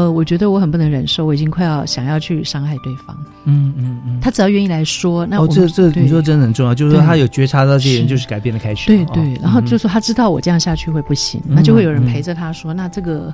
[0.01, 3.17] 呃，我觉得我很不能忍受，我已经快要想要去伤害对方。
[3.45, 8.87] 嗯嗯嗯，他只要愿意来说，那哦，这这你说真的很重要，就是说他有觉察到这些人就是改变的开始。
[8.87, 13.33] 对对，然后就说他知道我这样下去会不行，那就会有人陪着他说，那这个。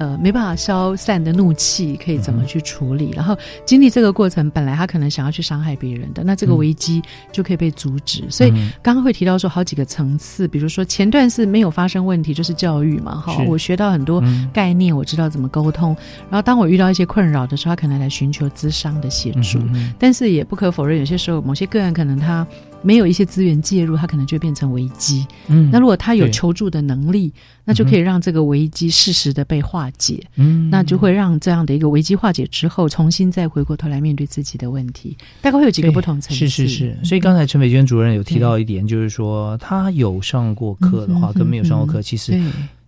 [0.00, 3.10] 呃，没办法消散的怒气可以怎么去处理？
[3.14, 3.36] 然后
[3.66, 8.24] 经历这个过程，本来他可能想要去伤害别人的，那这个危机就可以被阻止。
[8.30, 15.94] 所以刚刚会提到说好几个层次，比如说前段是没有发生问题，就是教育嘛，哈，我学到很多概念，我知道怎么沟通。
[16.30, 19.58] 然后当我遇到一些困扰的时候，他可能来寻求咨商的协助。
[19.98, 22.46] 但是也不可否认，有些时候某些个案可能他。
[22.82, 25.26] 没有一些资源介入，他可能就变成危机。
[25.48, 27.32] 嗯，那如果他有求助的能力，
[27.64, 30.22] 那就可以让这个危机适时的被化解。
[30.36, 35.16] 嗯，那就会让这样的一个危机化解之后，重新再回过头来面对自己的问题。
[35.40, 36.48] 大概会有几个不同层次。
[36.48, 36.98] 是是是。
[37.04, 42.40] 所以刚才陈美娟主任有提到一点，就是说他有上过课的话，跟没有上过课其实。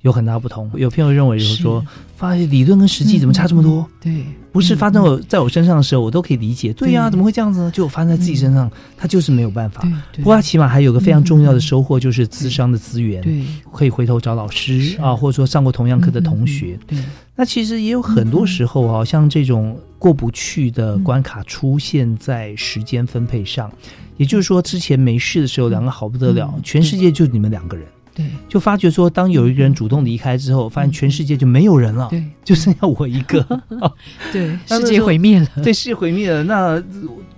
[0.02, 0.70] 有很大不同。
[0.74, 1.84] 有朋友认为，就是说，
[2.16, 3.88] 发现理论跟实际怎么差这么多？
[4.00, 6.72] 对，不是发生我在我身上的时候，我都可以理解。
[6.72, 7.70] 对呀，怎么会这样子呢？
[7.72, 9.82] 就发生在自己身上，他就是没有办法。
[10.16, 13.42] 不过，他起码还有个非常重要的收获，就是资商的资源，对，
[13.72, 16.78] 可以回头找老师啊，或者说上过同样课的同学。
[16.86, 16.98] 对，
[17.34, 23.70] 那其实也有很多时候啊，像这种过不去的关卡出现在时间分配上，
[24.16, 27.86] 也就是说，之前没事的时候，两个好不得了，全世界就你们两个人。
[28.14, 33.44] 对，就发觉说，当有一个人主动离开之后，发现全世界就没有人了，对，就剩下我一个，
[34.32, 36.44] 对， 世界毁灭了，对，世界毁灭了。
[36.44, 36.82] 那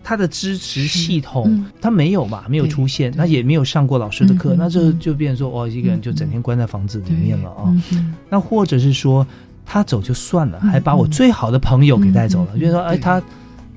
[0.03, 7.73] 他的支持系统，他没有嘛，没有出现，那也没有上过老师的课，那这就变成说，哦，一个人就整天关在房子里面了啊。
[8.29, 9.27] 那或者是说，
[9.65, 13.23] 他走就算了，还把我最好的朋友给带走了，就是说，哎，他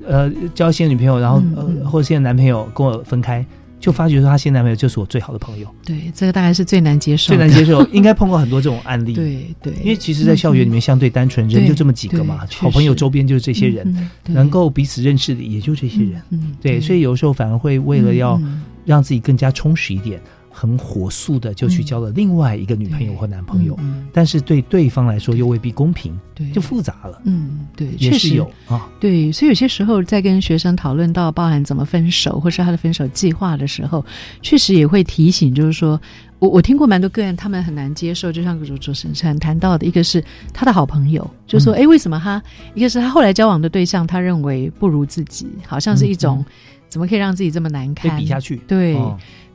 [0.05, 3.45] 呃交新的女朋友，然后呃或者现在男朋友跟我分开。
[3.80, 5.67] 就发觉说，他现男朋友就是我最好的朋友。
[5.86, 7.28] 对，这个大概是最难接受。
[7.28, 9.13] 最难接受， 应该碰过很多这种案例。
[9.13, 16.21] 对对，因为其实，在校园里面相对单纯，人就这么几个嘛，好朋友周边就是这些人，能够彼此认识的也就这些人。
[16.32, 18.41] 嗯对，所以有时候反而会为了要
[18.86, 20.19] 让自己更加充实一点。
[20.59, 23.77] 很火速的就去交了另外一个女朋友或男朋友，
[24.11, 27.21] 但是对对方来说又未必公平，对，就复杂了。
[27.25, 28.89] 嗯，对，确实有啊。
[28.99, 34.03] 对，所以有些时候在跟学生讨论到包含怎么分手或是他的分手计划的时候，
[34.41, 36.01] 确实也会提醒，就是说
[36.39, 42.41] 我我听过蛮多个案，他们很难接受，就像主主持人谈到的，一个是他的好朋友，就说哎，为什么他？
[42.73, 46.43] 一个是他后来交往的对象，他认为不如自己，好像是一种
[46.89, 48.17] 怎么可以让自己这么难堪？
[48.17, 48.97] 比下去，对。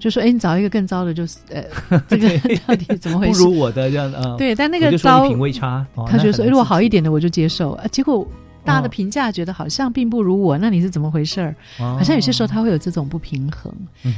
[0.03, 1.63] 就说：“哎，你找一个更糟的，就是呃，
[2.11, 2.29] 这个
[2.67, 3.45] 到底怎么回事？
[3.45, 4.35] 不如我的这样啊？
[4.37, 7.71] 对，但那个糟品味差，他觉得说，如果好一点的，我就接受。
[7.73, 8.27] 啊，结果。”
[8.65, 11.55] 大家的评价觉得好像并不如我，那你是怎么回事儿？
[11.79, 13.73] 好像有些时候他会有这种不平衡。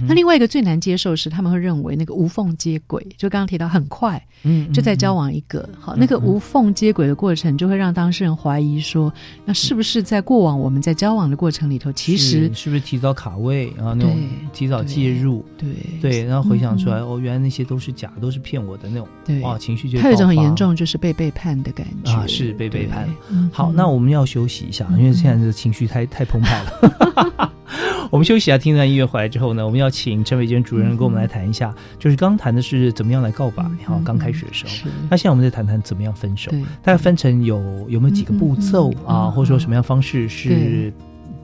[0.07, 9.11] 那另外一个最难接受是，他们会认为那个无缝接轨，就刚刚提到很快，嗯，就在交往一个好，那个无缝接轨的过程，就会让当事人怀疑说，
[9.47, 13.95] 那是不是在过往我们在交往的过程里头，其实是不是提早卡位啊？
[13.97, 14.15] 那种
[14.53, 15.69] 提早介入，对
[16.03, 22.13] 对，然后回想出来，哦，原来那些都是假，都是骗我的那种，对，哇，情绪就他有一种很严重，就是被背叛的感觉。
[22.13, 23.09] 啊，是被背叛。
[23.51, 24.23] 好，那我们要。
[24.35, 27.53] 休息一下，因为现在这情绪太太澎湃了。
[28.11, 34.91] 我们休息一下，听段音乐回来之后呢，我们要请陈伟娟主任跟我们来谈一下，就是刚谈的是怎么样来告白，好，刚开始的时候。
[35.09, 36.51] 那现在我们再谈谈怎么样分手，
[36.83, 40.93] 大概分成有有没有几个步骤啊，或者说什么样方式是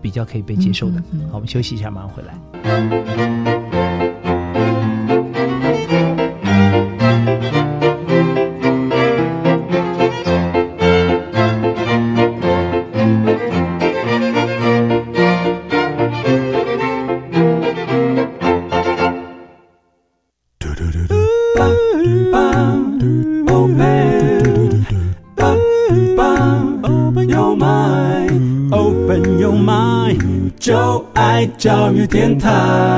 [0.03, 1.01] 比较可以被接受的？
[1.31, 2.35] 好，我们休息一下，马上回来。
[32.11, 32.91] 电台。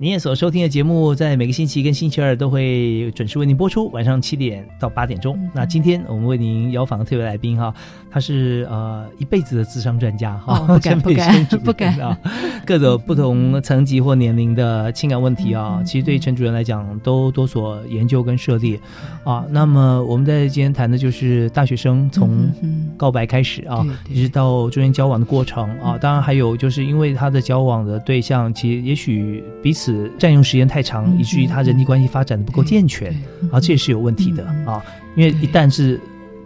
[0.00, 5.36] 您也所收听的节目，在每个星期跟星期二都会准时为您播出，晚上七点到八点钟。
[5.52, 7.74] 那今天我们为您邀访的特别来宾哈，
[8.08, 12.16] 他是呃一辈子的智商专家哈，不敢 不敢不敢 啊，
[12.64, 18.78] 各种不同层级或年龄的情感问题啊，其实对陈主任来讲都多所研究跟涉猎
[19.24, 19.44] 啊。
[19.50, 22.48] 那么我们在今天谈的就是大学生从
[22.96, 29.87] 告白开始啊，一直到中间交往的过程啊，当然还有就是因为他的交往的对象，其实也许彼此。
[30.18, 33.12] 占用时间太长，以至于他人际关系发展的不够健全，
[33.50, 34.82] 啊，这也是有问题的啊。
[35.16, 36.00] 因为一旦是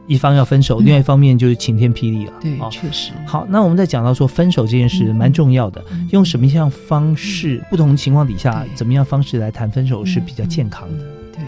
[0.07, 2.33] 一方要分手，另外一方面就是晴天霹雳了。
[2.41, 3.13] 对，确实。
[3.25, 11.05] 好，那我们在讲到说分手这件事蛮重要的，用什么样方式，不同情况底下，怎么样方式来谈分手是比较健康的。
[11.33, 11.43] 对，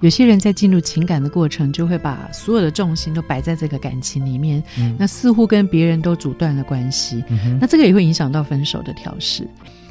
[0.00, 4.62] 有些人在进入情感的过程，就会把所有的重心都摆在这个感情里面，
[4.96, 7.22] 那似乎跟别人都阻断了关系，
[7.60, 9.46] 那这个也会影响到分手的调试。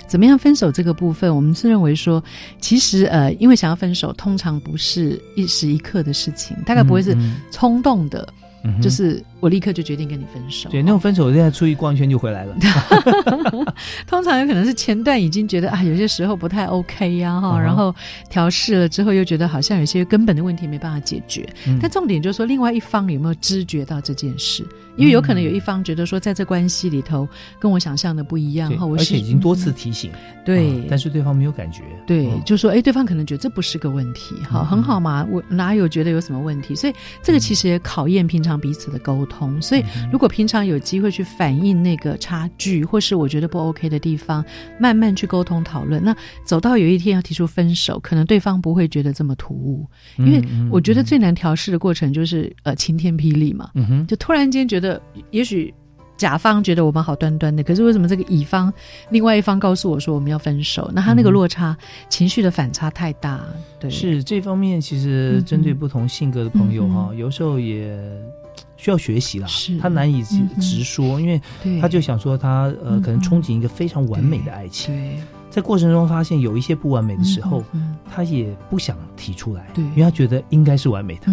[0.08, 2.24] 怎么样分手这个部分，我们是认为说，
[2.60, 7.16] 其实呃，因为想要分手，通常不是一时一刻的事情，大概不会是
[7.52, 8.28] 冲动的，
[8.82, 9.24] 就是。
[9.40, 10.70] 我立刻就决定跟你分手。
[10.70, 12.56] 对，那种分手现在出去逛一圈就回来了。
[14.08, 17.94] 通常有可能是前段已经觉得啊，有些时候不太 OK 呀哈，然后
[18.30, 21.48] 调试了之后又觉得好像有些根本的问题没办法解决。
[21.80, 24.66] 但重点就是说，另外一方有没有知觉到这件事？
[24.96, 27.30] 因为有可能有一方觉得说，在这关系里头
[27.60, 30.12] 跟我想象的不一样哈，而且已经多次提醒，
[30.44, 31.84] 对，但是对方没有感觉。
[32.08, 36.74] 对，就说哎，对方可能觉得这不是个问题，好，很好嘛，我哪有觉得有什么问题？
[36.74, 39.27] 所以这个其实也考验平常彼此的沟。
[39.28, 44.44] 通，所以如果平常有机会去反映那个差距，或是我觉得不 OK 的地方，
[44.80, 53.72] 慢慢去沟通讨论，那走到有一天要提出分手，可能对方不会觉得这么突兀，因为我觉得最难调试的过程就是呃晴天霹雳嘛，
[54.08, 55.02] 就突然间觉得，
[55.32, 55.74] 也许
[56.18, 58.74] 甲方觉得我们好端端的，可是为什么这个乙方
[59.10, 60.90] 另外一方告诉我说我们要分手？
[60.94, 61.78] 那他那个落差
[62.10, 63.44] 情绪的反差太大，
[63.80, 67.96] 对，是这方面其实针对不同性格的朋友哈，有时候也。
[68.78, 69.48] 需要学习了，
[69.82, 71.42] 他难以直说，因为
[71.82, 74.96] 他就想说他呃，可能憧憬一个非常完美的爱情，
[75.50, 77.64] 在过程中发现有一些不完美的时候，
[78.10, 81.32] 他也不想提出来，因为他觉得应该是完美的，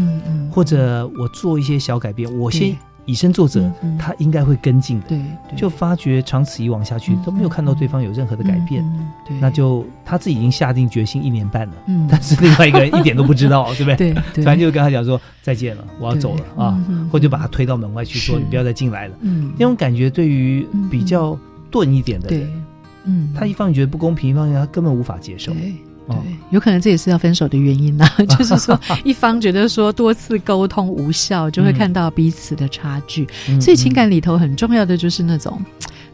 [0.51, 2.77] 或者我做一些小改变，我先
[3.07, 5.09] 以身作则，嗯他应该会跟进的。
[5.09, 5.57] 对，对。
[5.57, 12.07] 就发觉长此以往下去都没有看到对方有任何的改变，嗯对，那就他自己已经下定决心一年半了，嗯。
[12.11, 13.97] 但是另外一个人一点都不知道， 对不对？
[13.97, 14.45] 对对。
[14.45, 19.15] 突然就跟他讲说再见了，我要走了啊或者把他推到门外去说你不要再进来了。
[19.21, 19.53] 嗯。
[19.59, 21.39] 那种感觉对于比较
[21.71, 22.41] 钝一点的对。
[22.41, 22.65] 人，，
[23.05, 25.53] 嗯，他一方面觉得不公平，一方面他根本无法接受。
[25.53, 25.73] 对。
[26.07, 28.07] 哦，有可能这也是要分手的原因呐、
[28.39, 33.27] 就是说一方觉得说多次沟通无效，就会看到彼此的差距。
[33.49, 35.61] 嗯所以情感里头很重要的就是那种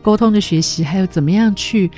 [0.03, 1.91] 沟通的学习，还有怎么样去。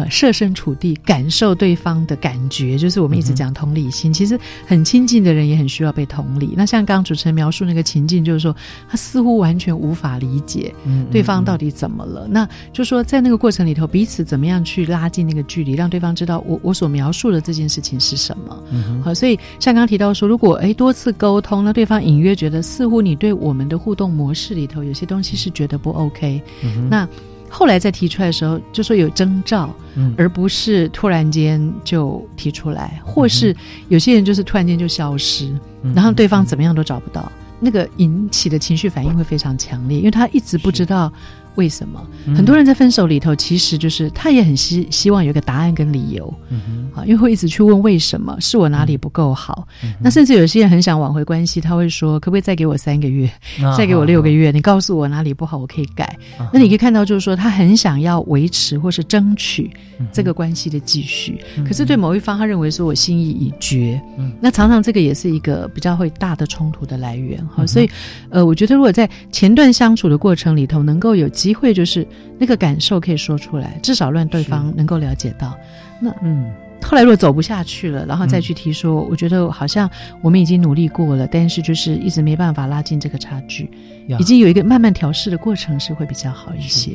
[0.00, 4.10] 呃，设身处地感受对方的感觉，就是我们一直讲同理心。
[4.12, 6.54] 其实很亲近的人也很需要被同理。
[6.56, 8.54] 那像刚刚主持人描述那个情境，就是说
[8.88, 12.26] 他似乎完全无法理解嗯对方到底怎么了。
[12.30, 18.62] 那就说在那个过程里头，彼此怎么样去拉近那个距离，让对方知道我我所描述的这件事情是什么。
[18.70, 27.08] 嗯好，所以像刚刚提到说，如果诶多次沟通，那对方隐约觉得似乎你对我们的互动模式里头有些东西是觉得不 OK，、嗯那
[27.50, 30.14] 后来再提出来的时候，就说有征兆，嗯。
[30.16, 33.54] 而不是突然间就提出来，或是
[33.88, 35.46] 有些人就是突然间就消失，
[35.82, 41.12] 嗯然后对方怎么样都找不到，那个引起的情绪反应会非常强烈，因为他一直不知道
[41.60, 42.02] 为什么。
[42.26, 42.34] 嗯。
[42.34, 49.68] 很多人在分手里头，其实就是他也很希希望有个答案跟理由，嗯啊，因为会一直去问为什么，是我哪里不够好？
[50.00, 53.30] 那甚至有些人很想挽回关系，他会说可不可以再给我三个月，
[53.62, 56.18] 啊再给我六个月，你告诉我哪里不好，我可以改。
[56.52, 59.70] 那你可以看到，就是说他很想要维持或是争取
[60.10, 64.32] 这个关系的继续，可是对某一方，他认为说我心意已决，嗯。
[64.40, 67.66] 那常常这个也是一个比较会大的冲突的来源哈。
[67.66, 67.90] 所以，
[68.30, 72.06] 呃，我觉得如果在前段相处的过程里头，能够有机会就是
[72.38, 75.56] 那个感受可以说出来，至少让对方能够了解到。
[76.00, 76.50] 那嗯。
[76.82, 79.88] 后来如果走不下去了，然后再去提说，我觉得好像
[80.22, 83.70] 我们已经努力过了，但是就是一直没办法拉近这个差距，
[84.18, 86.92] 已经有一个慢慢调试的过程是会比较好一些。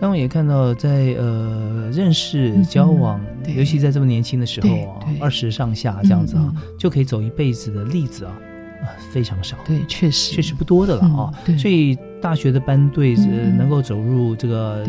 [0.00, 3.54] 但我也看到在呃认识嗯交往，对。
[3.54, 8.32] 尤其在这么年轻的时候二十上下这样子啊嗯，就可以走一辈子的例子啊，
[8.80, 10.34] 啊非常少，对，确实。
[10.34, 11.30] 确实不多的了啊。
[11.30, 11.34] 嗯。
[11.44, 11.58] 对。
[11.58, 14.84] 所以大学的班队呃嗯嗯能够走入这个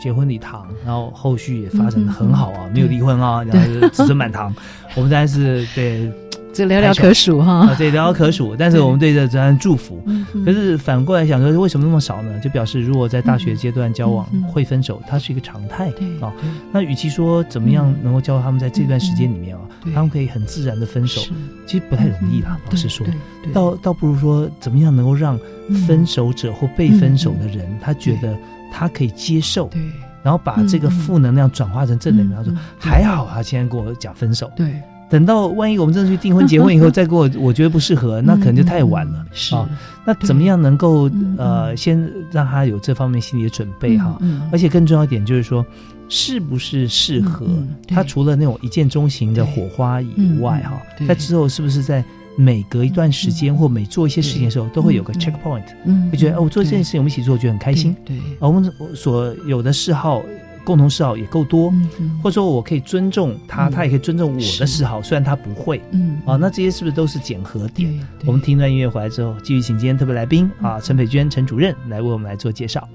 [0.00, 4.54] 结婚礼堂，然后后续也发展的很好啊没有离婚啊，然后就子孙满堂。
[4.94, 6.12] 我们当然是对。
[6.56, 8.54] 这寥寥可数哈啊，对，寥寥可数。
[8.58, 10.02] 但是我们对这当然祝福。
[10.44, 12.38] 可是反过来想说，为什么那么少呢？
[12.40, 15.90] 就表示如果在大学阶段交往会分手，它是一个常态
[16.20, 16.32] 啊。
[16.72, 21.20] 那与其说怎么样能够教他们在这段时间里面啊嗯，他们可以很自然的分手，
[21.66, 22.58] 其实不太容易啦。
[22.64, 23.06] 嗯老实说
[23.52, 25.38] 倒倒不如说怎么样能够让
[25.86, 28.36] 分手者或被分手的人，他觉得
[28.72, 29.80] 他可以接受，对，
[30.22, 34.74] 然后把这个负能量转化成正能量，说还好啊，现在跟我讲分手，对。
[35.08, 39.24] 等到万一我们真的去订婚结婚以后，再给我我觉得不适合， 那可能就太晚了。
[39.32, 39.68] 是啊，
[40.04, 44.16] 那怎么样能够呃先让他有这方面心理的准备哈？
[44.20, 45.64] 嗯嗯而且更重要一点就是说，
[46.08, 47.46] 是不是适合
[47.86, 48.02] 他？
[48.02, 52.04] 除了那种一见钟情的火花以外哈他之后是不是在
[52.36, 57.94] 每隔一段时间或每做一些事情的时候，都会有个 checkpoint，嗯会觉得哦，我做这件事情我们一起做，觉得很开心。
[58.04, 60.22] 对，啊我们所有的嗜好。
[60.66, 63.70] 共同嗜好也够多，嗯或者说我可以尊重他，嗯。
[63.70, 66.18] 他也可以尊重我的嗜好，虽然他不会，嗯。
[66.26, 68.04] 啊，那这些是不是都是检核点？
[68.26, 72.86] 我们听段音乐回来之后，继续请今天特别来宾啊，陈培娟陈主任来为我们来做介绍。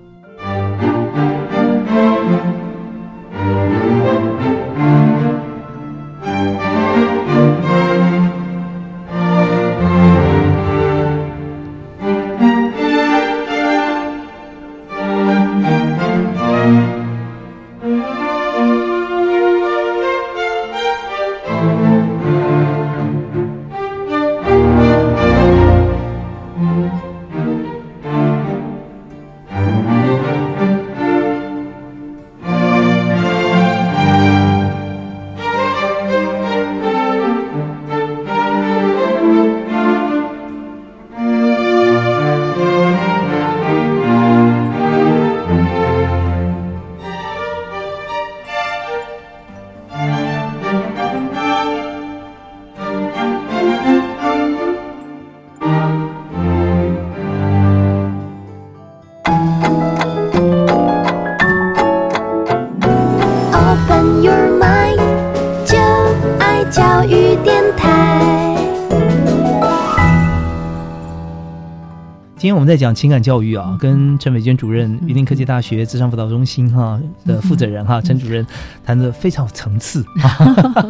[72.71, 78.47] 在讲情感教育啊，跟陈美娟主任、榆林科技大学智商辅导中心哈的负责人哈陈主任
[78.85, 80.05] 谈的非常有层次，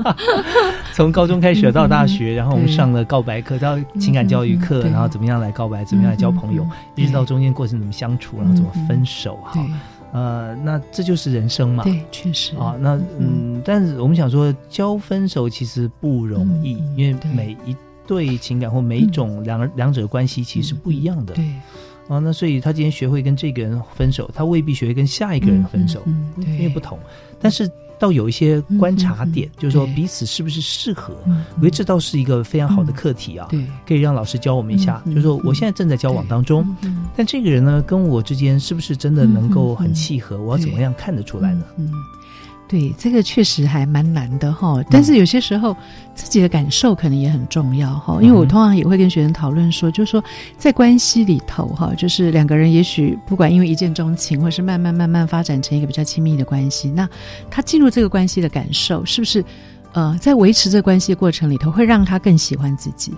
[0.93, 6.63] 从高中开始到大学，然后我们上了告白课，到情感教育课，然后怎么样来告白，怎么样来交朋友，
[6.95, 9.59] 一直到中间过程怎么相处，然后怎么分手哈。
[10.13, 11.83] 呃，那这就是人生嘛。
[11.83, 12.55] 对，确实。
[12.57, 12.75] 啊。
[12.79, 17.75] 那嗯，但是我们想说，交分手其实不容易，因为每一
[18.11, 21.33] 对情感或每一种两两者关系其实是不一样的。
[21.33, 21.45] 对。
[22.09, 26.03] 啊，那所以他今天学会跟这个人分手，他未必学会跟下一个人分手，
[26.35, 26.99] 因为不同。
[27.39, 27.69] 但是。
[28.01, 33.45] 倒有一些观察点，就是说彼此是不是适合，我觉得这倒是一个非常好的课题啊。
[33.47, 36.65] 对，可以让老师教我们一下，就是说我现在正在交往当中，
[37.15, 40.41] 但这个人呢，跟我之间是不是真的能够很契合？
[40.41, 41.63] 我要怎么样看得出来呢？
[41.77, 41.93] 嗯。
[42.71, 44.81] 对，这个确实还蛮难的哈。
[44.89, 45.75] 但是有些时候
[46.15, 48.17] 自己的感受可能也很重要哈。
[48.21, 50.23] 因为我通常也会跟学生讨论说，就是说
[50.57, 57.05] 在关系里头哈，就是两个人也许不管因为一见钟情，或是慢慢慢慢发展成一个比较亲密的关系，那
[57.49, 59.43] 他进入这个关系的感受是不是
[59.91, 63.11] 呃，在维持这个关系的过程里头，会让他更喜欢自己？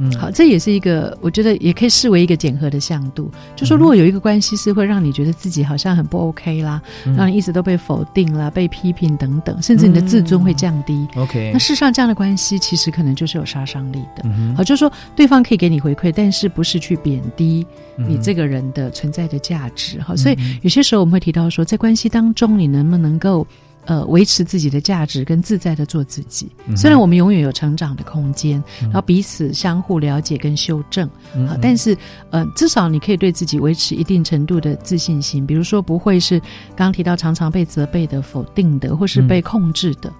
[0.00, 3.30] 嗯，好，这也是一个，我觉得也可以视为一个检核的向度。
[3.54, 6.80] 就说如果有一个关系是会让你觉得自己好像很不 OK 啦，
[7.16, 11.06] 让你一直都被否定啦、被批评等等，甚至你的自尊会降低。
[11.16, 14.24] OK，那事实上这样的关系其实可能就是有杀伤力的。
[14.56, 20.00] 好，就是说对方可以给你回馈，但是不是去贬低你这个人的存在的价值。
[20.00, 23.46] 好，所以有些时候我们会提到说，在关系当中你能不能够。
[23.86, 26.50] 呃，维持自己的价值跟自在的做自己。
[26.76, 31.08] 虽然我们永远有成长的空间，然后彼此相互了解跟修正，
[31.48, 31.96] 啊，但是
[32.30, 35.46] 呃，至少你可以对自己维持一定程度的自信心。
[35.46, 36.38] 比如说，不会是
[36.76, 40.12] 刚刚提到常常被责备的、否定的，或是被控制的。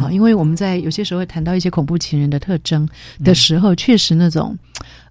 [0.00, 2.88] 好，因为我们在有些时候会谈到一些恐怖情人的特征
[3.24, 4.56] 的时候，确实那种。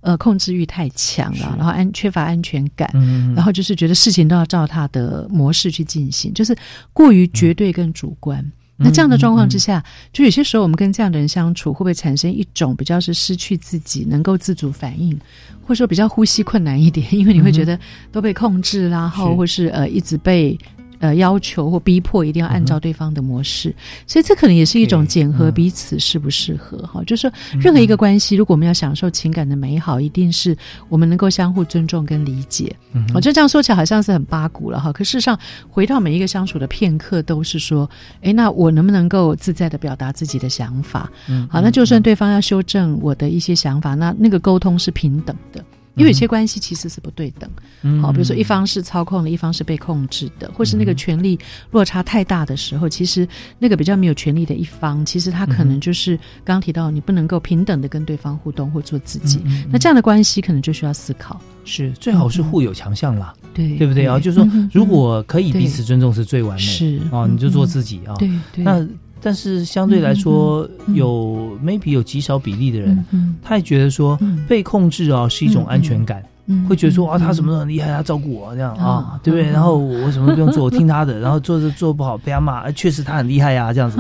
[0.02, 2.90] 呃，控制欲太强了，然后安缺乏安全感，
[3.36, 6.58] 然后就是觉得事情都要照他的模式去进行，就是
[6.92, 8.44] 过于绝对跟主观。
[8.78, 9.82] 那这样的状况之下，
[10.12, 15.16] 就有些时候我们跟这样的人相处，会不会产生一种比较是失去自己能够自主反应，
[15.62, 17.08] 或者说比较呼吸困难一点？
[17.14, 17.80] 因为你会觉得
[18.12, 20.58] 都被控制啦，后或是呃一直被。
[21.02, 23.76] 呃，要求或逼迫一定要按照对方的模式，
[24.08, 27.04] 所以这可能也是一种检核彼此适不适合哈。
[27.06, 30.56] 就是说，任何一个关系，如果我们要享受情感的美好，一定是
[30.90, 32.74] 我们能够相互尊重跟理解。
[33.16, 34.94] 我觉得这样说起来好像是很八股了哈。
[34.94, 35.38] 可事实上，
[35.70, 37.90] 回到每一个相处的片刻，都是说，
[38.22, 41.12] 哎，那我能不能够自在的表达自己的想法？
[41.50, 45.64] 好，那就算对方要修正我的一些想法，那那个沟通是平等的。
[45.96, 51.38] 因为有些关系其实是不对等，好，比如说一方是操控的，一方是被控制的，或是那个权力
[51.72, 53.28] 落差太大的时候，其实
[53.60, 64.18] 那个比较没有权力的一方，其实他可能就是刚刚提到你不能够平等的跟对方互动或做自己，那这样的关系可能就需要思考，是最好是互有强项啦，对对不对啊？
[64.20, 68.88] 就是说如果可以彼此尊重是最完美，是啊，你就做自己啊，对对，那。
[69.22, 73.06] 但是相对来说，有 maybe 有极少比例的人，
[73.44, 74.18] 他也觉得说
[74.48, 76.24] 被控制啊是一种安全感，
[76.68, 79.48] 会觉得说啊他什么都很厉害，他照顾我这样啊，对不对？
[79.50, 84.00] 然后我什么都不用做，我听他的， 然后做着做不好被他骂，确实他很厉害呀，这样子。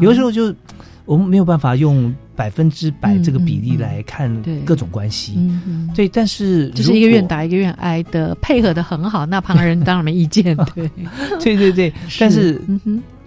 [0.00, 0.54] 有的时候就
[1.06, 4.30] 我们没有办法用百分之百这个比例来看
[4.66, 5.38] 各种关系，
[5.94, 6.06] 对。
[6.06, 10.90] 但是就是一个愿打一个愿挨的配合的很好，那旁人当然没意见， 对，
[11.40, 11.92] 对对对。
[12.20, 12.60] 但是。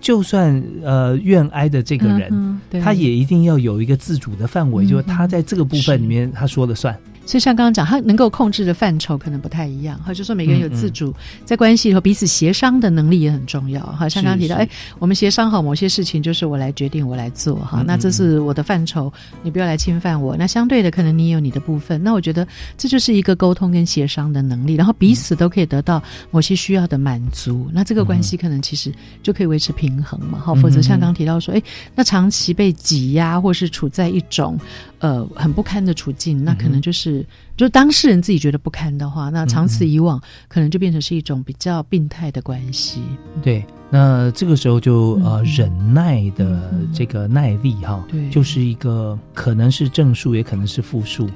[0.02, 6.97] 就算呃愿哀的这个人，他也一定要有一个自主的范围，就是他在这个部分里面他说了算。
[7.26, 11.13] 所以像刚刚讲，他能够控制的范畴可能不太一样，哈，就说每个人有自主，
[11.45, 14.09] 在关系里头彼此协商的能力也很重要，哈。
[14.09, 14.67] 像刚刚提到，哎，
[14.99, 19.11] 我们协商好某些事情，就是我来决定，我来做，哈，那这是我的范畴，
[19.43, 20.36] 你不要来侵犯我。
[20.36, 22.45] 那相对的，可能你也有你的部分，那我觉得
[22.78, 26.01] 这就是一个沟通跟协商的能力，然后彼此都可以得到
[26.32, 28.91] 某些需要的满足，那这个关系可能其实
[29.22, 30.53] 就可以维持平衡嘛，哈。
[30.55, 31.61] 否则像刚刚提到说，哎，
[31.95, 34.59] 那长期被挤压或是处在一种。
[35.02, 37.26] 呃，很不堪的处境，那可能就是，
[37.58, 43.02] 就当事人自己觉得不堪的话，那长此以往，可能就变成是一种比较病态的关系。
[43.41, 51.28] 对，那这个时候就呃，忍耐的这个耐力哈，对，就是一个可能是正数，也可能是负数。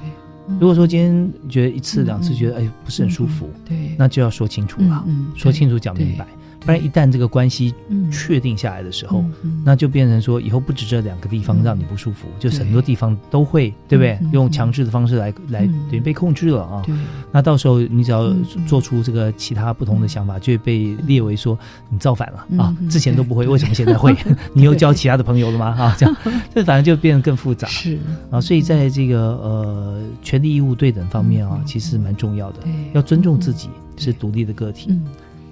[0.60, 5.04] 如果说今天觉得一次两次觉得哎不是很舒服，对，那就要说清楚了，
[5.36, 6.28] 说清楚讲明白。
[6.66, 8.12] 不然一旦这个关系嗯。
[8.12, 9.24] 确定下来的时候，
[9.64, 14.18] 那就变成说以后不止这两个地方让你不舒服，就是很多地方都会，对不对？
[14.32, 15.88] 用强制的方式来来嗯。
[15.90, 16.84] 等于被控制了啊。
[17.32, 21.58] 那到时候你只要嗯做出这个其他不同的想法，就会被列为说
[21.90, 24.16] 你造反了啊之前都不会，为什么现在会？
[24.54, 25.68] 你又交其他的朋友了吗？
[25.78, 26.16] 啊， 这样，
[26.54, 27.68] 这反正就变得更复杂。
[27.68, 28.00] 是。
[28.32, 32.60] 啊，所以在这个呃权利义务对等方面啊，其实蛮重要的，
[32.94, 34.88] 要尊重自己是独立的个体。
[34.90, 35.06] 嗯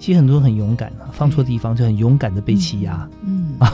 [0.04, 3.08] 其实很多人很勇敢啊，放错地方就很勇敢的被欺压。
[3.24, 3.72] 嗯 啊，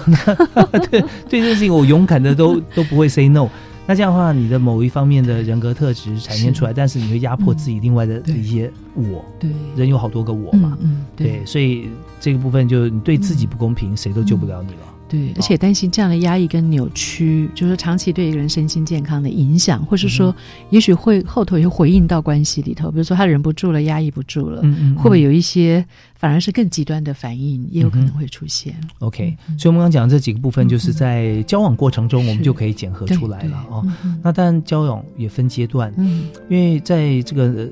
[0.55, 3.49] 那对对这件事情，我勇敢的都 都不会 say no。
[3.85, 9.24] 那这样的话，你的某一方面的人格特质展现出来，但是你会压迫自己另外的一些我。
[9.41, 11.89] 对，人有好多个我嘛，嗯嗯对，所以
[12.20, 14.78] 这个部分就你对自己不公平，谁都救不了你了。
[15.11, 20.34] 对，而且担心这样的压抑跟扭曲，就是长期对一个人身心健康的影响，或是说，
[20.70, 24.96] 也许会后头也会回应到关系里头，比如说他忍不住了，压抑不住了，嗯嗯嗯。
[24.96, 25.84] 会不会有一些
[26.14, 28.74] 反而是更极端的反应，也有可能会出现。
[29.00, 33.84] OK，嗯所以我们刚刚讲的这几个部分，就是在交往过程中，我们就可以检核出来了哦。
[34.22, 37.68] 那当然，交往也分阶段，嗯，因为在这个呃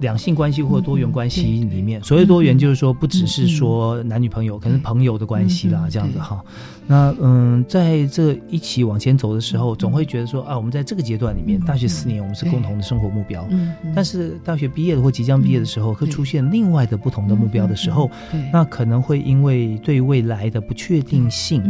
[0.00, 6.42] 两性关系或多元关系里面，所谓多元就是说不只是说男女朋友，可能是朋友的关系啦，这样子哈。
[6.86, 18.10] 那嗯，在这一起往前走的时候，总会觉得说啊，我们在这个阶段里面，大学四年我们是共同的生活目标，嗯，但是大学毕业了或即将毕业的时候，会出现另外的不同的目标的时候，
[18.52, 21.62] 那可能会因为对未来的不确定性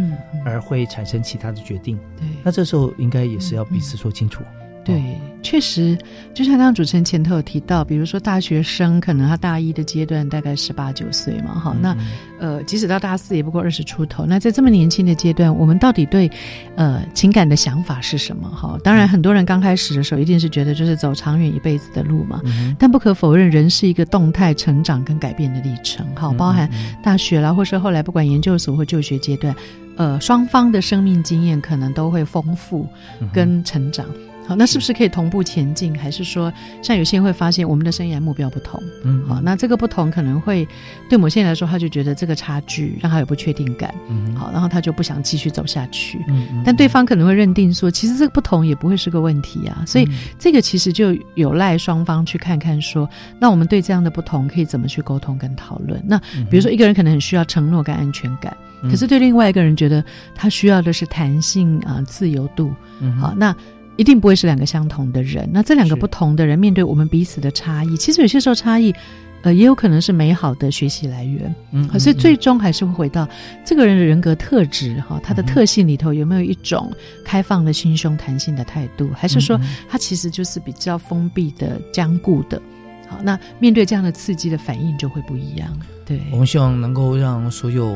[0.44, 1.98] 而会产生其他的决定。
[2.16, 4.44] 对，那这时候应该也是要彼此说清楚。
[4.88, 5.98] 对，确实，
[6.32, 11.94] 就像刚刚主持人前头有提到，比如说大学生，可能他大一的阶段大概十八九岁嘛，哈，那
[12.40, 14.24] 呃，即使到大四也不过二十出头。
[14.24, 16.30] 那在这么年轻的阶段，我们到底对
[16.74, 18.48] 呃情感的想法是什么？
[18.48, 22.40] 哈，当然很多人刚开始的时候一定是觉得就是走长远一辈子的路嘛，
[22.78, 26.66] 但不可否认，人是一个动态成长跟改变的历程，哈，包含
[27.02, 29.54] 大学啦，或是后来不管研究所或就学阶段，
[29.96, 32.88] 呃，双方的生命经验可能都会丰富
[33.34, 34.06] 跟成长。
[34.48, 35.94] 好，那是不是可以同步前进？
[35.98, 36.50] 还是说，
[36.82, 38.82] 像有些人会发现我们的生涯目标不同？
[39.04, 40.66] 嗯，好，那这个不同可能会
[41.06, 43.94] 对某些人来说，他就觉得这个差距让他有不确定感。
[44.08, 46.24] 嗯，好，然后他就不想继续走下去。
[46.28, 49.84] 嗯，但对方可能会认定说，其实这个不同也不会是个问题啊。
[49.86, 53.06] 所以这个其实就有赖双方去看看说，
[53.38, 56.02] 那我们对这样的不同可以怎么去沟通跟讨论？
[56.06, 56.18] 那
[56.50, 60.02] 比如说一个人可能很需要承诺跟安全感，可是对另外一个人觉得
[60.34, 62.72] 他需要的是弹性啊、自由度。
[63.20, 63.54] 好，那。
[63.98, 65.46] 一定不会是两个相同的人。
[65.52, 68.94] 那这两个不同的人面对我们彼此的差异，其实有些时候差异，
[69.42, 71.54] 呃，也有可能是美好的学习来源。
[71.72, 73.28] 嗯，所以最终还是会回到
[73.66, 76.90] 这个人的人格特质哈，他的特性里头有没有一种
[77.24, 82.62] 开放的心胸、弹性的态度，还是说他其实就是比较封闭的、僵固的？
[83.08, 85.68] 好，那面对这样的刺激的反应就会不一样。
[86.04, 87.94] 对，我们希望能够让所有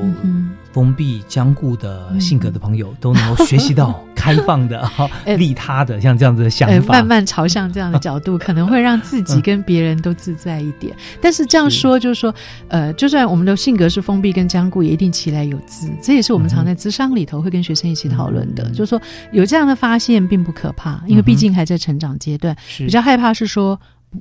[0.70, 4.86] 封闭、僵固的性格的朋友都能够学习到 开放的、
[5.38, 10.94] 利他的，像这样子的想法，慢慢朝向这样的角度， 可能会让自己跟别人都自在一点。
[11.22, 12.34] 但是这样说，就是说，
[12.68, 15.90] 呃，就算我们的性格是封闭跟僵固，也一定其来有自。
[16.02, 19.00] 这也是我们常在智商里头会跟学生一起讨论的，就是说
[19.30, 23.80] 有这样的发现并不可怕，因为毕竟还在成长阶段，比较害怕是说。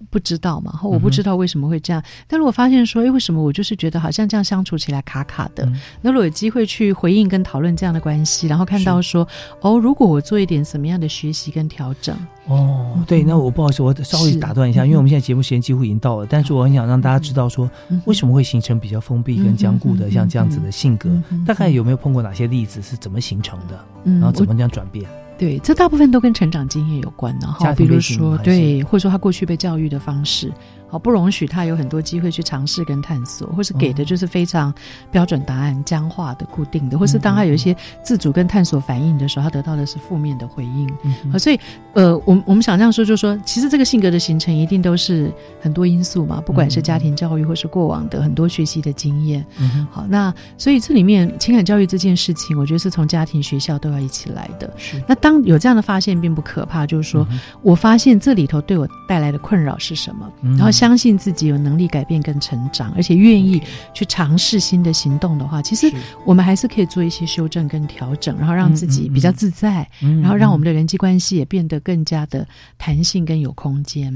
[0.10, 0.80] 不知道嘛？
[0.84, 2.02] 我不知道为什么会这样。
[2.28, 5.68] 但如果发现说，哎，为什么我就是觉得好像这样相处起来卡卡的？
[6.02, 9.28] 那如果有机会去回应跟讨论这样的关系，然后看到说，
[9.62, 12.16] 哦，如果我做一点什么样的学习跟调整，
[12.48, 17.70] 哦，对，那我不好意思，我稍微打断一下，因为我们现在节目时间几乎已经到了，但是我很想让大家知道说，
[18.06, 21.10] 为什么会形成比较封闭跟僵固的像这样子的性格？
[21.46, 23.86] 大概有没有碰过哪些例子是怎么形成的？
[24.04, 25.06] 然后怎么这样转变？
[25.42, 30.54] 对，这大部分都跟成长经验有关然后，比如说对，或者说他过去被教育的方式，
[30.92, 34.74] 好不容许他有很多机会去尝试跟探索，或是给的就是非常
[35.10, 37.74] 标准答案、僵化的、固定的，或是当他有一些
[38.04, 40.92] 自主跟探索反应的时候，他得到的是负面的回应。
[41.32, 41.58] 好，所以
[41.94, 45.32] 呃，我我们想这样说，就是说，其实这个性格的形成一定都是
[45.62, 49.46] 很多因素嘛，不管是家庭教育或是过往的很多学习的经验。
[49.90, 54.72] 好，那所以这里面情感教育这件事情，我觉得是从家庭、学校都要一起来的。
[55.08, 57.26] 那当有这样的发现并不可怕，就是说、
[57.62, 63.62] 我发现这里头对我带来的困扰是什么，然后相信自己有能力改变跟成长，而且愿意
[63.94, 65.94] 去尝试新的行动的话，其实
[66.26, 72.48] 我们还是可以做一些修正跟调整，然后让自己比较自在，然后让我们的人际关系也变得更加的
[72.80, 74.12] 弹性跟有空间。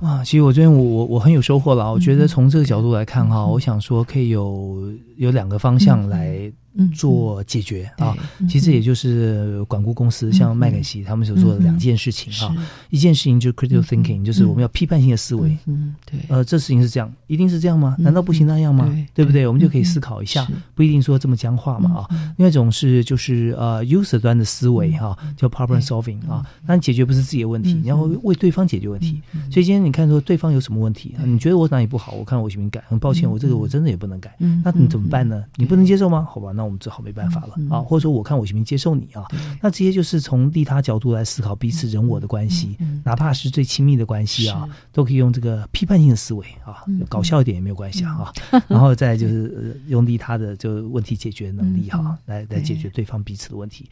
[0.00, 1.92] 哇，其实我这边我我我很有收获了。
[1.92, 6.50] 我觉得从这个角度来看哈，我想说可以有有两个方向来
[6.94, 8.16] 做解决啊。
[8.48, 12.54] 其实也就是管顾公司，像麦肯锡他们所做的两件事情啊。
[12.90, 15.56] 一件事情就是 critical thinking，就是我们要批判性的思维。
[15.66, 16.20] 嗯，对。
[16.28, 17.96] 呃，这事情是这样，一定是这样吗？
[17.98, 18.90] 难道不行那样吗？
[19.14, 19.46] 对不对？
[19.46, 22.06] 我们就可以思考一下，不一定说这么僵化嘛啊。
[22.36, 26.44] 另外一种是就是呃 user 端的思维哈，叫 problem solving 啊。
[26.66, 29.20] 但解决不是自己的问题，你要为对方解决问题。
[29.50, 32.12] 所以今天你看说对方有什么问题，你觉得我哪里不好？
[32.12, 32.82] 我看我行不行改？
[32.88, 34.34] 很抱歉，我这个我真的也不能改。
[34.64, 35.44] 那你怎么办呢？
[35.56, 36.26] 你不能接受吗？
[36.30, 37.80] 好吧，那我们只好没办法了啊。
[37.80, 39.24] 或者说我看我行不行接受你啊？
[39.62, 48.30] 那这些就是从利他角度来思考彼此人我的关系，哪怕是最亲密的关系啊，都可以用这个批判性的思维啊，搞笑一点也没有关系啊。
[48.68, 53.88] 然后再就是用利他的就问题解决能力哈，来来解决对方彼此的问题。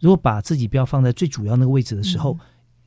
[0.00, 2.38] 如果把自己不要放在最主要那个位置的时候。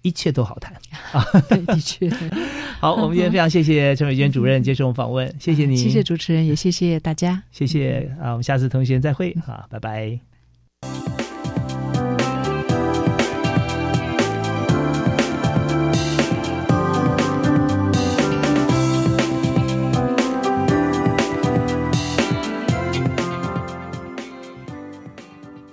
[0.02, 0.74] 一切都好谈
[1.12, 1.24] 啊！
[1.50, 2.10] 对，的确。
[2.80, 8.32] 好，我们今天非常谢谢陈伟娟主任接受我们访问，谢谢你，谢谢主持人，也谢谢大家，谢谢啊！
[8.32, 11.09] 我们下次同学再会啊，拜拜。